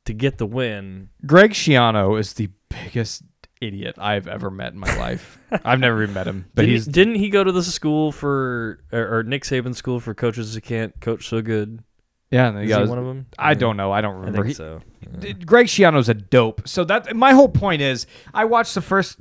[0.07, 1.11] to get the win.
[1.25, 3.23] Greg Schiano is the biggest
[3.61, 5.39] idiot I've ever met in my life.
[5.65, 8.83] I've never even met him, but didn't, he's didn't he go to the school for
[8.93, 11.83] or, or Nick Saban school for coaches who can't coach so good?
[12.31, 12.49] yeah.
[12.49, 13.27] and Is got he his- one of them?
[13.39, 13.93] I don't know.
[13.93, 14.39] I don't I remember.
[14.45, 14.81] think He- so.
[15.19, 16.67] D- Greg Schiano's a dope.
[16.69, 19.19] So that my whole point is, I watched the first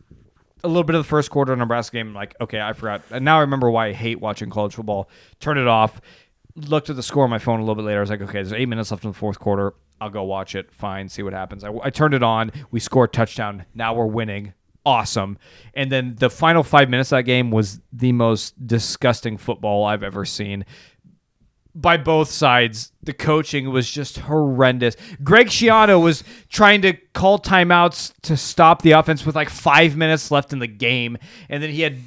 [0.64, 2.14] a little bit of the first quarter of the Nebraska game.
[2.14, 3.02] Like, okay, I forgot.
[3.12, 5.10] And now I remember why I hate watching college football.
[5.40, 6.00] Turn it off.
[6.56, 8.00] Looked at the score on my phone a little bit later.
[8.00, 9.74] I was like, okay, there's eight minutes left in the fourth quarter.
[10.02, 10.72] I'll go watch it.
[10.72, 11.64] Fine, see what happens.
[11.64, 12.52] I, I turned it on.
[12.72, 13.66] We scored touchdown.
[13.74, 14.54] Now we're winning.
[14.86, 15.38] Awesome.
[15.74, 20.04] And then the final five minutes of that game was the most disgusting football I've
[20.04, 20.66] ever seen
[21.76, 22.91] by both sides.
[23.04, 24.95] The coaching was just horrendous.
[25.24, 30.32] Greg Schiano was trying to call timeouts to stop the offense with like five minutes
[30.32, 31.18] left in the game,
[31.50, 31.97] and then he had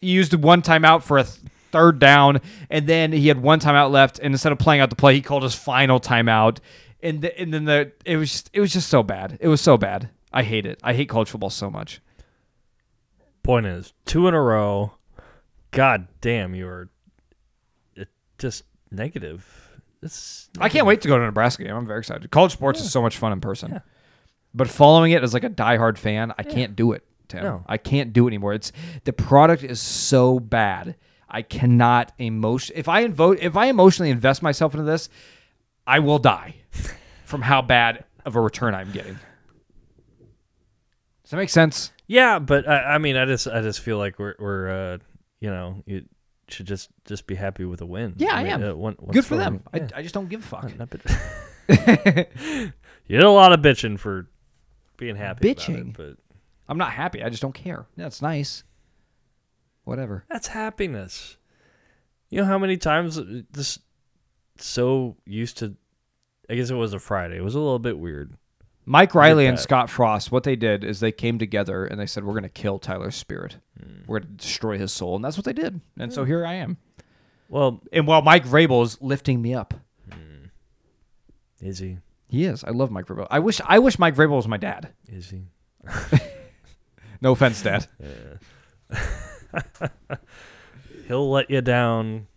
[0.00, 1.38] he used one timeout for a th-
[1.72, 2.40] third down,
[2.70, 5.20] and then he had one timeout left, and instead of playing out the play, he
[5.20, 6.58] called his final timeout,
[7.02, 9.38] and th- and then the it was just, it was just so bad.
[9.40, 10.10] It was so bad.
[10.32, 10.78] I hate it.
[10.82, 12.00] I hate college football so much.
[13.42, 14.92] Point is, two in a row.
[15.70, 16.90] God damn, you are
[18.38, 19.46] just negative.
[20.02, 21.74] It's I can't wait to go to Nebraska game.
[21.74, 22.30] I'm very excited.
[22.30, 23.80] College sports is so much fun in person.
[24.54, 27.42] But following it as like a diehard fan, I can't do it, Tim.
[27.42, 27.64] No.
[27.66, 28.54] I can't do it anymore.
[28.54, 28.72] It's
[29.04, 30.96] the product is so bad.
[31.28, 35.08] I cannot emotion if I invo- if I emotionally invest myself into this,
[35.86, 36.54] I will die
[37.28, 39.18] from how bad of a return I'm getting.
[41.22, 41.92] Does that make sense?
[42.06, 44.98] Yeah, but I, I mean, I just I just feel like we're we're uh,
[45.40, 46.04] you know you
[46.48, 48.14] should just just be happy with a win.
[48.16, 48.62] Yeah, I mean, am.
[48.64, 49.62] uh, one- one Good for score, them.
[49.74, 49.88] yeah.
[49.94, 50.78] I, I just don't give a fuck.
[50.78, 51.06] Not- not
[53.06, 54.26] you did a lot of bitching for
[54.96, 55.50] being happy.
[55.50, 55.94] about it, Bitching?
[55.96, 56.16] but
[56.66, 57.22] I'm not happy.
[57.22, 57.84] I just don't care.
[57.96, 58.64] Yeah, it's nice.
[59.84, 60.24] Whatever.
[60.30, 61.36] That's happiness.
[62.30, 63.78] You know how many times uh, this
[64.56, 65.76] so used to
[66.48, 67.36] I guess it was a Friday.
[67.36, 68.32] It was a little bit weird.
[68.86, 69.58] Mike Riley and.
[69.58, 72.48] Scott Frost, what they did is they came together and they said, "We're going to
[72.48, 73.58] kill Tyler's spirit.
[73.78, 74.00] Hmm.
[74.06, 75.80] We're going to destroy his soul," and that's what they did.
[75.98, 76.78] And so here I am.
[77.50, 79.74] Well, And while Mike Vrabel is lifting me up,
[81.60, 81.98] is he?
[82.28, 82.62] he is.
[82.64, 83.26] I love Mike Vrabel.
[83.30, 84.90] I wish I wish Mike Vrabel was my dad.
[85.08, 85.44] Is he?
[87.20, 87.86] No offense, Dad.
[91.08, 92.28] He'll let you down.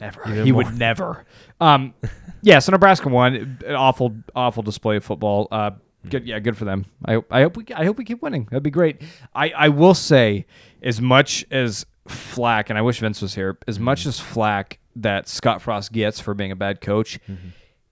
[0.00, 0.22] Never.
[0.28, 0.64] Even he more.
[0.64, 1.24] would never.
[1.60, 1.94] Um,
[2.42, 2.58] yeah.
[2.60, 3.58] So Nebraska won.
[3.66, 5.48] An awful, awful display of football.
[5.50, 5.70] Uh,
[6.08, 6.26] good.
[6.26, 6.86] Yeah, good for them.
[7.04, 8.44] I, I hope we, I hope we keep winning.
[8.50, 9.02] That'd be great.
[9.34, 10.46] I, I will say,
[10.82, 13.58] as much as flack, and I wish Vince was here.
[13.66, 17.18] As much as flack that Scott Frost gets for being a bad coach,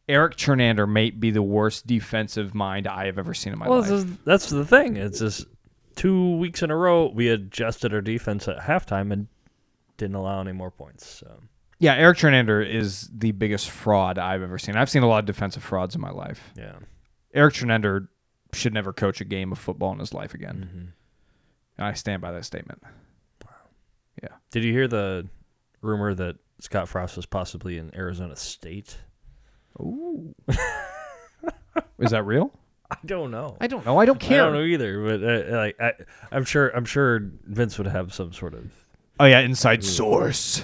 [0.09, 3.81] Eric Chinander may be the worst defensive mind I have ever seen in my Well,
[3.81, 3.89] life.
[3.89, 4.97] this is, that's the thing.
[4.97, 5.47] It's just
[5.97, 9.27] two weeks in a row we adjusted our defense at halftime and
[9.97, 11.07] didn't allow any more points.
[11.09, 11.41] So
[11.79, 14.77] yeah, Eric Chinander is the biggest fraud I've ever seen.
[14.77, 16.53] I've seen a lot of defensive frauds in my life.
[16.57, 16.77] yeah.
[17.35, 18.09] Eric Chinander
[18.55, 20.69] should never coach a game of football in his life again.
[20.69, 20.87] Mm-hmm.
[21.79, 22.83] And I stand by that statement.
[23.45, 23.51] Wow.
[24.23, 24.37] Yeah.
[24.51, 25.29] Did you hear the
[25.83, 28.97] rumor that Scott Frost was possibly in Arizona State?
[29.79, 30.35] Ooh.
[31.99, 32.59] Is that real?
[32.91, 33.57] I don't know.
[33.61, 33.99] I don't know.
[33.99, 34.43] I don't care.
[34.43, 35.93] I don't know either, but uh, like I,
[36.31, 38.71] I'm sure I'm sure Vince would have some sort of
[39.19, 40.63] Oh yeah, inside source.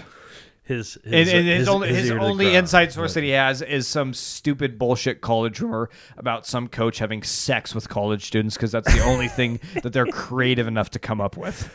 [0.77, 4.13] His his, And, and his, only his, only inside source that he has is some
[4.15, 9.01] stupid bullshit college rumor about some coach having sex with college students because that's the
[9.05, 11.73] only thing that they're creative enough to come up with.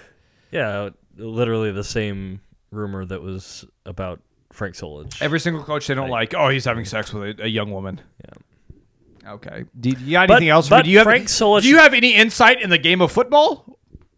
[0.51, 2.41] Yeah, literally the same
[2.71, 4.19] rumor that was about
[4.51, 5.21] Frank Solich.
[5.21, 6.33] Every single coach they don't like.
[6.33, 8.01] Oh, he's having sex with a, a young woman.
[8.25, 9.31] Yeah.
[9.33, 9.65] Okay.
[9.79, 10.69] Do you got But- anything else?
[10.69, 13.11] but do you have Frank Solich- Do you have any insight in the game of
[13.11, 13.77] football?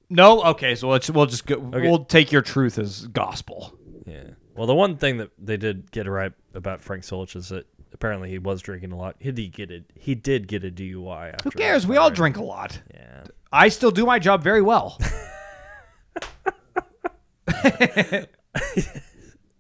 [0.10, 0.44] No.
[0.44, 0.76] Okay.
[0.76, 3.74] So let's we'll just go, we'll take your truth as gospel.
[4.06, 4.24] Yeah.
[4.60, 8.30] Well, the one thing that they did get right about Frank Solich is that apparently
[8.30, 9.16] he was drinking a lot.
[9.18, 9.86] He did get it.
[9.96, 11.32] He did get a DUI.
[11.32, 11.88] After Who cares?
[11.88, 12.82] We all drink a lot.
[12.94, 13.24] Yeah.
[13.54, 15.00] I still do my job very well.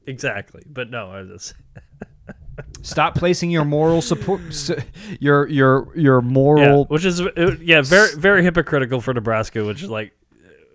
[0.06, 0.64] Exactly.
[0.68, 1.54] But no, I just
[2.82, 4.42] Stop placing your moral support,
[5.20, 6.86] your your your yeah, moral.
[6.86, 10.14] which is uh, yeah, very very hypocritical for Nebraska, which is like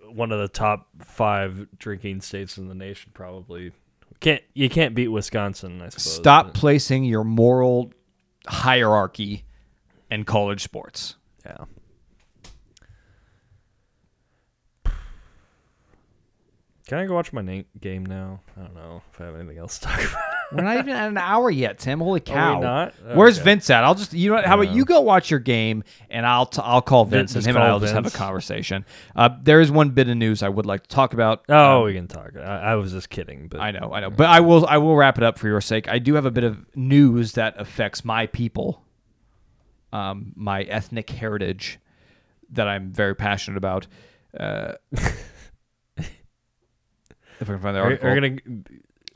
[0.07, 3.11] one of the top five drinking states in the nation.
[3.13, 3.73] Probably
[4.19, 5.81] can't you can't beat Wisconsin.
[5.81, 6.15] I suppose.
[6.15, 7.91] Stop placing your moral
[8.47, 9.45] hierarchy
[10.09, 11.15] in college sports.
[11.45, 11.65] Yeah.
[16.87, 18.41] Can I go watch my na- game now?
[18.55, 20.21] I don't know if I have anything else to talk about.
[20.51, 21.99] We're not even at an hour yet, Tim.
[21.99, 22.59] Holy cow!
[22.59, 22.93] not?
[23.15, 23.83] Where's Vince at?
[23.83, 26.61] I'll just you know what, how about you go watch your game and I'll t-
[26.63, 28.85] I'll call Vince Vince, and him and call I'll just have a conversation.
[29.15, 31.43] Uh, there is one bit of news I would like to talk about.
[31.49, 32.37] Oh, Um, we can talk.
[32.37, 34.95] I, I was just kidding, but I know, I know, but I will I will
[34.95, 35.87] wrap it up for your sake.
[35.87, 38.83] I do have a bit of news that affects my people,
[39.91, 41.79] um, my ethnic heritage,
[42.51, 43.87] that I'm very passionate about.
[44.39, 44.73] Uh,
[47.39, 48.09] if I can find the are, article.
[48.09, 48.37] are gonna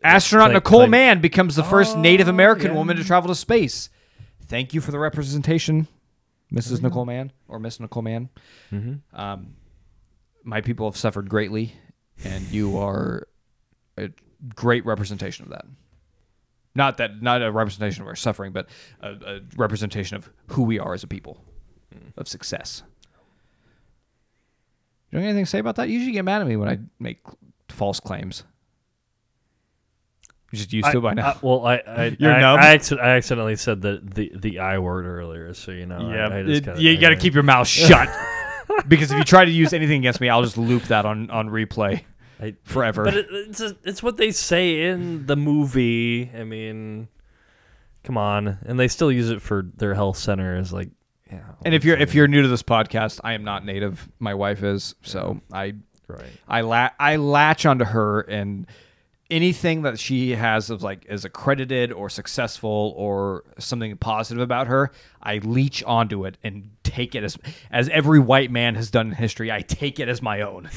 [0.04, 0.90] Astronaut Click, Nicole click.
[0.92, 2.78] Mann becomes the first Oh, Native American yeah.
[2.78, 3.90] woman to travel to space.
[4.46, 5.88] Thank you for the representation,
[6.54, 6.82] Mrs.
[6.82, 8.30] Nicole Mann or Miss Nicole Mann.
[8.72, 9.02] Mhm.
[9.14, 9.56] Um,
[10.44, 11.74] my people have suffered greatly,
[12.24, 13.28] and you are
[13.98, 14.10] a
[14.56, 15.66] great representation of that.
[16.76, 18.70] Not that, not a representation of our suffering, but
[19.02, 21.44] a, a representation of who we are as a people,
[22.16, 22.84] of success.
[25.12, 25.90] You Do you have anything to say about that?
[25.90, 27.20] You usually get mad at me when I make
[27.72, 28.44] false claims.
[30.52, 31.28] You're just used to it by now.
[31.30, 32.60] I- well, I I, You're I, numb?
[32.60, 36.10] I, acci- I accidentally said the, the the I word earlier, so you know.
[36.10, 38.10] I, I just it- gotta, you got to keep your mouth shut.
[38.88, 41.50] because if you try to use anything against me, I'll just loop that on, on
[41.50, 42.04] replay
[42.42, 43.04] I- forever.
[43.04, 46.32] But it, it's a, it's what they say in the movie.
[46.36, 47.10] I mean,
[48.04, 50.90] come on, and they still use it for their health center as like,
[51.32, 51.42] yeah.
[51.64, 54.10] and if you're if you're new to this podcast, I am not native.
[54.18, 55.74] My wife is, so I
[56.16, 58.66] right, I la- I latch onto her and
[59.32, 64.92] anything that she has of like is accredited or successful or something positive about her,
[65.22, 67.38] I leech onto it and take it as
[67.72, 69.52] as every white man has done in history.
[69.52, 70.70] I take it as my own.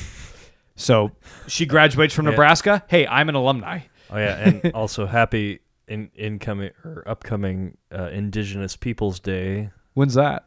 [0.77, 1.13] So
[1.49, 2.31] she graduates from Yeah.
[2.33, 2.83] Nebraska.
[2.89, 3.81] Hey, I'm an alumni.
[4.11, 9.71] oh yeah, and also happy in incoming or upcoming uh, Indigenous Peoples Day.
[9.95, 10.47] When's that?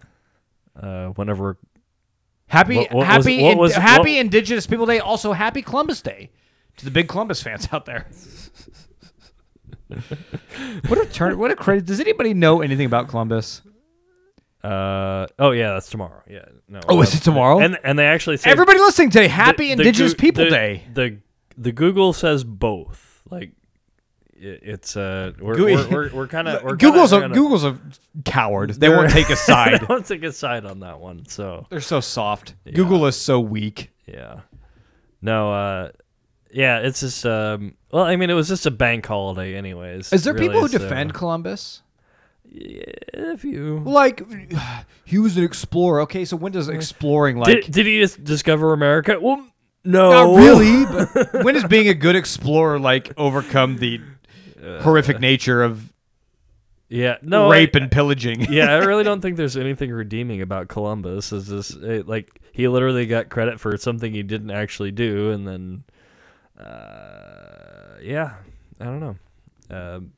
[0.80, 1.58] Uh, whenever
[2.48, 5.00] Happy What- what was- happy in- was- happy Indigenous People Day.
[5.00, 6.30] Also happy Columbus Day
[6.78, 8.06] to the big Columbus fans out there.
[10.88, 11.38] what a turn!
[11.38, 11.86] What a credit!
[11.86, 13.62] Does anybody know anything about Columbus?
[14.64, 16.22] Uh oh yeah, that's tomorrow.
[16.28, 16.80] Yeah, no.
[16.90, 17.60] Oh, is it tomorrow?
[17.60, 20.50] And and they actually say Everybody listening today, Happy the- the Indigenous Goo- People the-
[20.50, 20.84] Day.
[20.94, 21.18] The
[21.58, 23.22] the Google says both.
[23.30, 23.52] Like
[24.36, 27.80] it, it's uh we're we're, we're, we're kind of Google's kinda, a kinda- Google's a
[28.26, 28.72] coward.
[28.72, 29.82] They won't take a side.
[29.82, 31.26] they won't take a side on that one.
[31.28, 32.56] So They're so soft.
[32.74, 33.92] Google is so weak.
[34.06, 34.42] yeah,
[35.22, 35.52] no.
[35.54, 35.90] uh
[36.52, 37.76] Yeah, it's just um.
[37.92, 40.12] Well, I mean, it was just a bank holiday, anyways.
[40.12, 41.82] Is there people who so- defend Columbus?
[42.48, 42.84] Yeah,
[43.16, 44.22] if you Like
[45.04, 46.02] he was an explorer.
[46.02, 49.18] Okay, so when does exploring like did, did he just discover America?
[49.20, 49.46] Well,
[49.84, 54.00] no, not really, but when does being a good explorer like overcome the
[54.82, 55.94] horrific nature of
[56.90, 58.42] Yeah, no rape I- and pillaging?
[58.52, 61.32] yeah, I really don't think there's anything redeeming about Columbus.
[61.32, 65.48] Is this it, like he literally got credit for something he didn't actually do, and
[65.48, 65.84] then,
[66.64, 68.36] uh, yeah,
[68.80, 69.16] I don't know.
[69.70, 70.12] Um,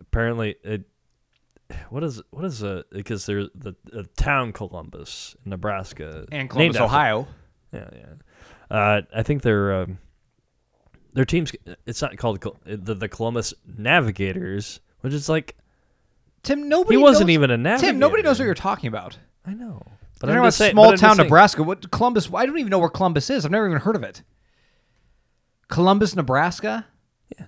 [0.00, 0.82] apparently, it.
[1.88, 6.76] What is what is a because there's the, the town Columbus, Nebraska, and named Columbus,
[6.76, 7.28] after- Ohio.
[7.72, 8.76] Yeah, yeah.
[8.76, 9.98] Uh, I think their um,
[11.12, 11.52] their teams.
[11.86, 15.56] It's not called the the Columbus Navigators, which is like
[16.42, 17.92] Tim, nobody he wasn't knows- even a navigator.
[17.92, 19.18] Tim, nobody knows what you're talking about.
[19.46, 19.82] I know.
[20.20, 21.62] But I'm about saying, small town Nebraska.
[21.64, 22.28] What Columbus?
[22.32, 23.44] I don't even know where Columbus is.
[23.44, 24.22] I've never even heard of it.
[25.68, 26.86] Columbus, Nebraska.
[27.36, 27.46] Yeah.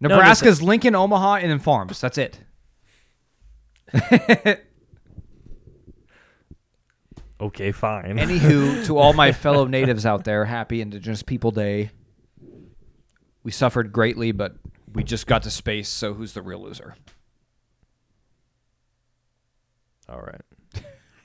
[0.00, 2.00] Nebraska's Lincoln, Omaha, and then farms.
[2.00, 2.38] That's it.
[7.38, 8.16] Okay, fine.
[8.16, 11.90] Anywho, to all my fellow natives out there, happy Indigenous People Day.
[13.46, 14.56] We suffered greatly, but
[14.92, 15.88] we just got to space.
[15.88, 16.96] So who's the real loser?
[20.08, 20.40] All right.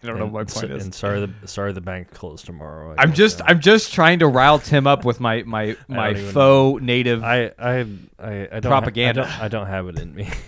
[0.04, 0.84] I don't know And what my so- point is.
[0.84, 2.94] And sorry, the sorry the bank closed tomorrow.
[2.96, 3.46] I I'm just yeah.
[3.48, 7.24] I'm just trying to rile Tim up with my my my don't even faux native.
[7.24, 7.88] I I
[8.20, 9.26] I, I don't Propaganda.
[9.26, 10.30] Ha- I, don't, I don't have it in me.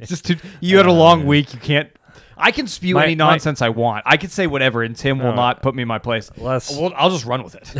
[0.00, 1.52] It's just too, you had a long week.
[1.54, 1.90] You can't.
[2.36, 4.04] I can spew My- any my- nonsense I want.
[4.06, 6.30] I can say whatever, and Tim will Uh, not put me in my place.
[6.36, 7.74] last Well, I'll just run with it.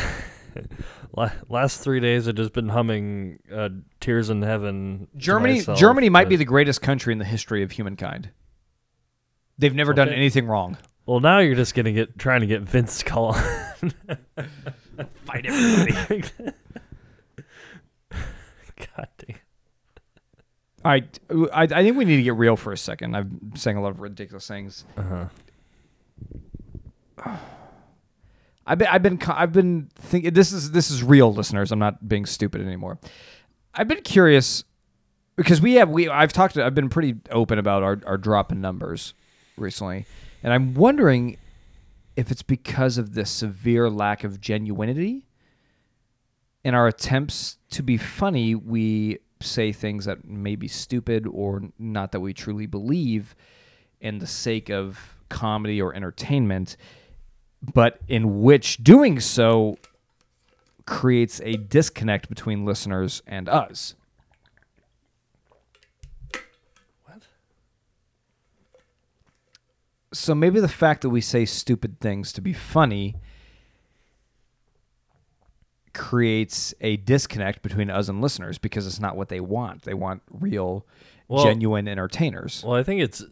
[1.17, 6.09] la- last three days, I've just been humming uh, "Tears in Heaven." Germany myself, Germany
[6.09, 8.31] might be the greatest country in the history of humankind.
[9.59, 10.77] They've never done anything wrong.
[11.07, 13.93] Well, now you're just gonna get trying to get Vince to call on.
[15.25, 16.23] Fight everybody.
[18.79, 19.37] God damn.
[20.85, 21.19] All right,
[21.53, 23.17] I, I think we need to get real for a second.
[23.17, 24.85] I'm saying a lot of ridiculous things.
[24.97, 25.27] Uh-huh.
[28.67, 31.71] I've been I've been I've been thinking this is this is real listeners.
[31.71, 32.99] I'm not being stupid anymore.
[33.75, 34.65] I've been curious
[35.37, 38.61] because we have we I've talked I've been pretty open about our our drop in
[38.61, 39.15] numbers
[39.57, 40.07] recently,
[40.43, 41.37] and I'm wondering
[42.17, 45.23] if it's because of the severe lack of genuinity
[46.65, 48.55] in our attempts to be funny.
[48.57, 53.37] We say things that may be stupid or not that we truly believe
[54.01, 56.77] in the sake of comedy or entertainment
[57.75, 59.77] but in which doing so
[60.85, 63.95] creates a disconnect between listeners and us.
[67.05, 67.23] What?
[70.13, 73.17] So maybe the fact that we say stupid things to be funny
[75.93, 79.83] creates a disconnect between us and listeners because it's not what they want.
[79.83, 80.85] They want real,
[81.27, 82.63] Well- genuine entertainers.
[82.65, 83.25] Well, I think it's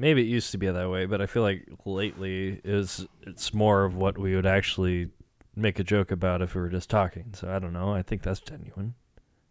[0.00, 3.84] maybe it used to be that way, but I feel like lately is it's more
[3.84, 5.10] of what we would actually
[5.54, 7.34] make a joke about if we were just talking.
[7.34, 7.92] So I don't know.
[7.92, 8.94] I think that's genuine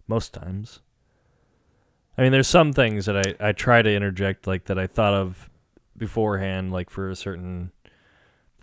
[0.07, 0.79] most times.
[2.17, 5.13] I mean, there's some things that I I try to interject like that I thought
[5.13, 5.49] of
[5.95, 7.71] beforehand, like for a certain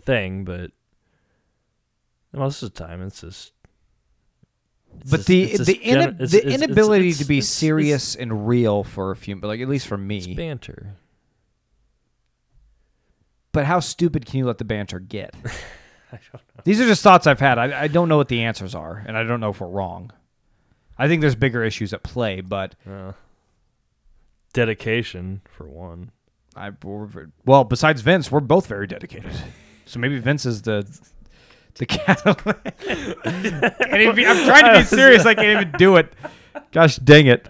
[0.03, 0.71] thing, but
[2.33, 3.53] most of the time it's just.
[4.99, 8.83] it's but just- the just the, it's- the it's- inability to be serious and real
[8.83, 10.35] for a few, but like at least for It's me.
[10.35, 10.95] banter.
[13.57, 15.33] But how stupid can you let the banter get?
[16.13, 16.61] I don't know.
[16.63, 17.57] These are just thoughts I've had.
[17.57, 20.11] I, I don't know what the answers are, and I don't know if we're wrong.
[20.95, 23.13] I think there's bigger issues at play, but Uh,
[24.53, 26.11] dedication for one.
[26.55, 27.07] I we're
[27.45, 29.31] well, besides Vince, we're both very dedicated.
[29.85, 30.87] So maybe Vince is the
[31.79, 32.43] the catalyst.
[32.83, 35.25] Can't even be- I'm trying to be serious.
[35.25, 36.13] I can't even do it.
[36.71, 37.47] Gosh dang it!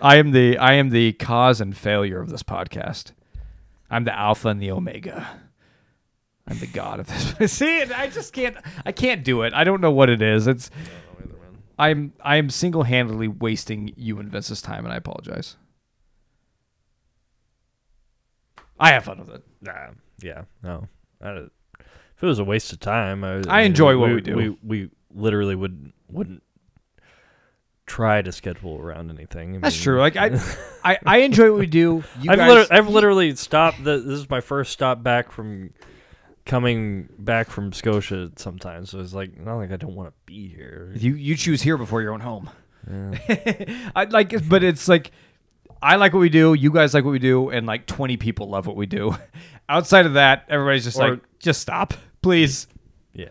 [0.00, 3.12] I am the I am the cause and failure of this podcast.
[3.90, 5.26] I'm the alpha and the omega.
[6.46, 7.52] I'm the god of this.
[7.58, 8.56] See, I just can't.
[8.84, 9.52] I can't do it.
[9.52, 10.46] I don't know what it is.
[10.46, 10.70] It's.
[11.78, 15.56] I'm I am single handedly wasting you and Vince's time, and I apologize.
[18.80, 19.44] I have fun with it.
[19.60, 19.88] Nah,
[20.22, 20.88] yeah, no.
[21.22, 21.30] I,
[22.18, 24.36] if it was a waste of time, I, I enjoy what we do.
[24.36, 26.42] We we literally would wouldn't
[27.88, 29.56] try to schedule around anything.
[29.56, 29.98] I That's true.
[29.98, 30.38] Like I,
[30.84, 32.04] I, I enjoy what we do.
[32.22, 33.82] You I've, guys, liter- I've literally stopped.
[33.82, 35.72] The, this is my first stop back from
[36.44, 38.30] coming back from Scotia.
[38.36, 40.92] Sometimes so it's like not like I don't want to be here.
[40.96, 42.50] you you choose here before your own home.
[42.90, 43.90] Yeah.
[43.96, 45.10] I like, but it's like
[45.82, 46.54] I like what we do.
[46.54, 49.14] You guys like what we do, and like twenty people love what we do.
[49.68, 52.66] Outside of that, everybody's just Or- like, just stop, please.
[53.12, 53.28] yeah.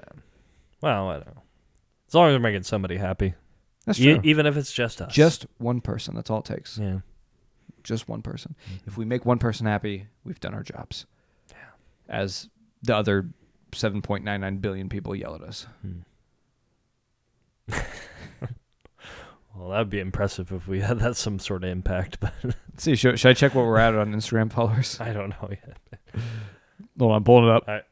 [0.81, 1.43] Well, I don't know.
[2.07, 3.33] As long as we're making somebody happy,
[3.87, 4.21] That's E- true.
[4.23, 5.11] even if it's just us.
[5.11, 6.13] just one person.
[6.13, 6.77] That's all it takes.
[6.77, 6.99] yeah.
[7.83, 8.53] Just one person.
[8.65, 8.87] Mm-hmm.
[8.87, 11.05] If we make one person happy, we've done our jobs.
[11.49, 11.55] Yeah.
[12.09, 12.49] As
[12.83, 13.29] the other
[13.73, 15.65] seven point nine nine billion people yell at us.
[15.81, 15.99] Hmm.
[19.55, 22.95] Well, that'd be impressive if we had that some sort of impact, but Let's see,
[22.95, 24.99] should, should I check what we're at on Instagram followers?
[25.01, 25.77] I don't know yet.
[26.99, 27.85] Hold on, I'm pulling it up.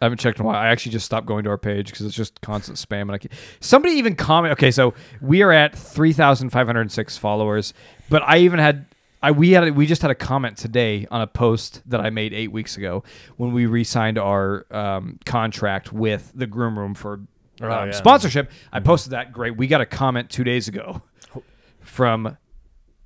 [0.00, 0.56] I- haven't checked in a while.
[0.56, 3.02] I actually just stopped going to our page because it's just constant spam.
[3.02, 3.30] And I can,
[3.60, 4.52] somebody even comment.
[4.52, 7.74] Okay, so we are at three thousand five hundred six followers,
[8.08, 8.86] but I even had
[9.22, 12.32] I we had we just had a comment today on a post that I made
[12.32, 13.04] eight weeks ago
[13.36, 17.28] when we re-signed our um, contract with the Groom Room for um,
[17.62, 17.90] Oh, yeah.
[17.90, 18.50] sponsorship.
[18.72, 19.32] I posted that.
[19.34, 19.58] Great.
[19.58, 21.02] We got a comment two days ago
[21.80, 22.38] from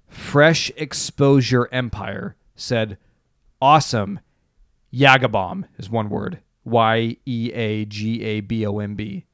[0.07, 2.99] Fresh Exposure Empire said,
[3.61, 4.20] "Awesome."
[4.92, 6.38] Yagabomb is one word.
[6.65, 9.27] Y E A G A B O M B.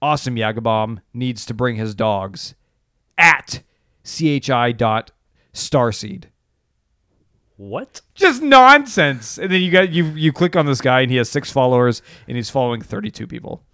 [0.00, 2.54] Awesome Yagabomb needs to bring his dogs
[3.16, 3.62] at
[4.04, 5.10] chi dot
[5.52, 6.24] starseed.
[7.56, 8.02] What?
[8.14, 9.36] Just nonsense.
[9.36, 12.02] And then you got you you click on this guy and he has six followers
[12.28, 13.64] and he's following 32 people.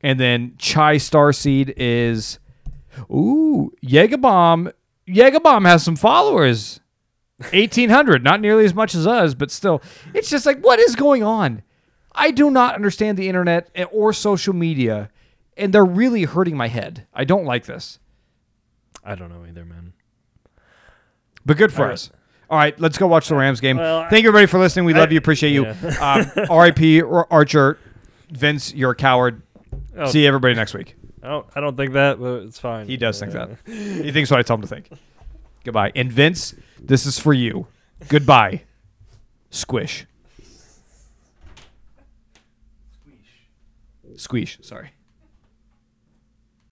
[0.00, 2.38] And then Chai Starseed is
[3.10, 4.72] ooh, Yagabomb
[5.06, 6.80] Yagabomb has some followers.
[7.52, 9.82] 1800, not nearly as much as us, but still.
[10.14, 11.62] It's just like what is going on?
[12.16, 15.10] I do not understand the internet or social media
[15.56, 17.06] and they're really hurting my head.
[17.14, 17.98] I don't like this.
[19.04, 19.92] I don't know either, man.
[21.44, 21.92] But good for All right.
[21.94, 22.10] us.
[22.48, 23.76] All right, let's go watch the Rams game.
[23.76, 24.84] Well, Thank you everybody for listening.
[24.84, 25.64] We love you, appreciate you.
[25.66, 26.26] yeah.
[26.36, 27.02] Um, R.I.P.
[27.02, 27.78] Ar- Archer,
[28.30, 29.42] Vince, you're a coward.
[29.96, 30.94] Oh, See everybody next week.
[31.22, 32.86] I don't, I don't think that, but it's fine.
[32.86, 33.72] He does think Uh, that.
[33.72, 34.90] He thinks what I tell him to think.
[35.64, 35.90] Goodbye.
[35.96, 37.66] And Vince, this is for you.
[38.08, 38.62] Goodbye.
[39.50, 40.06] Squish.
[44.16, 44.58] Squeeze.
[44.62, 44.90] Sorry.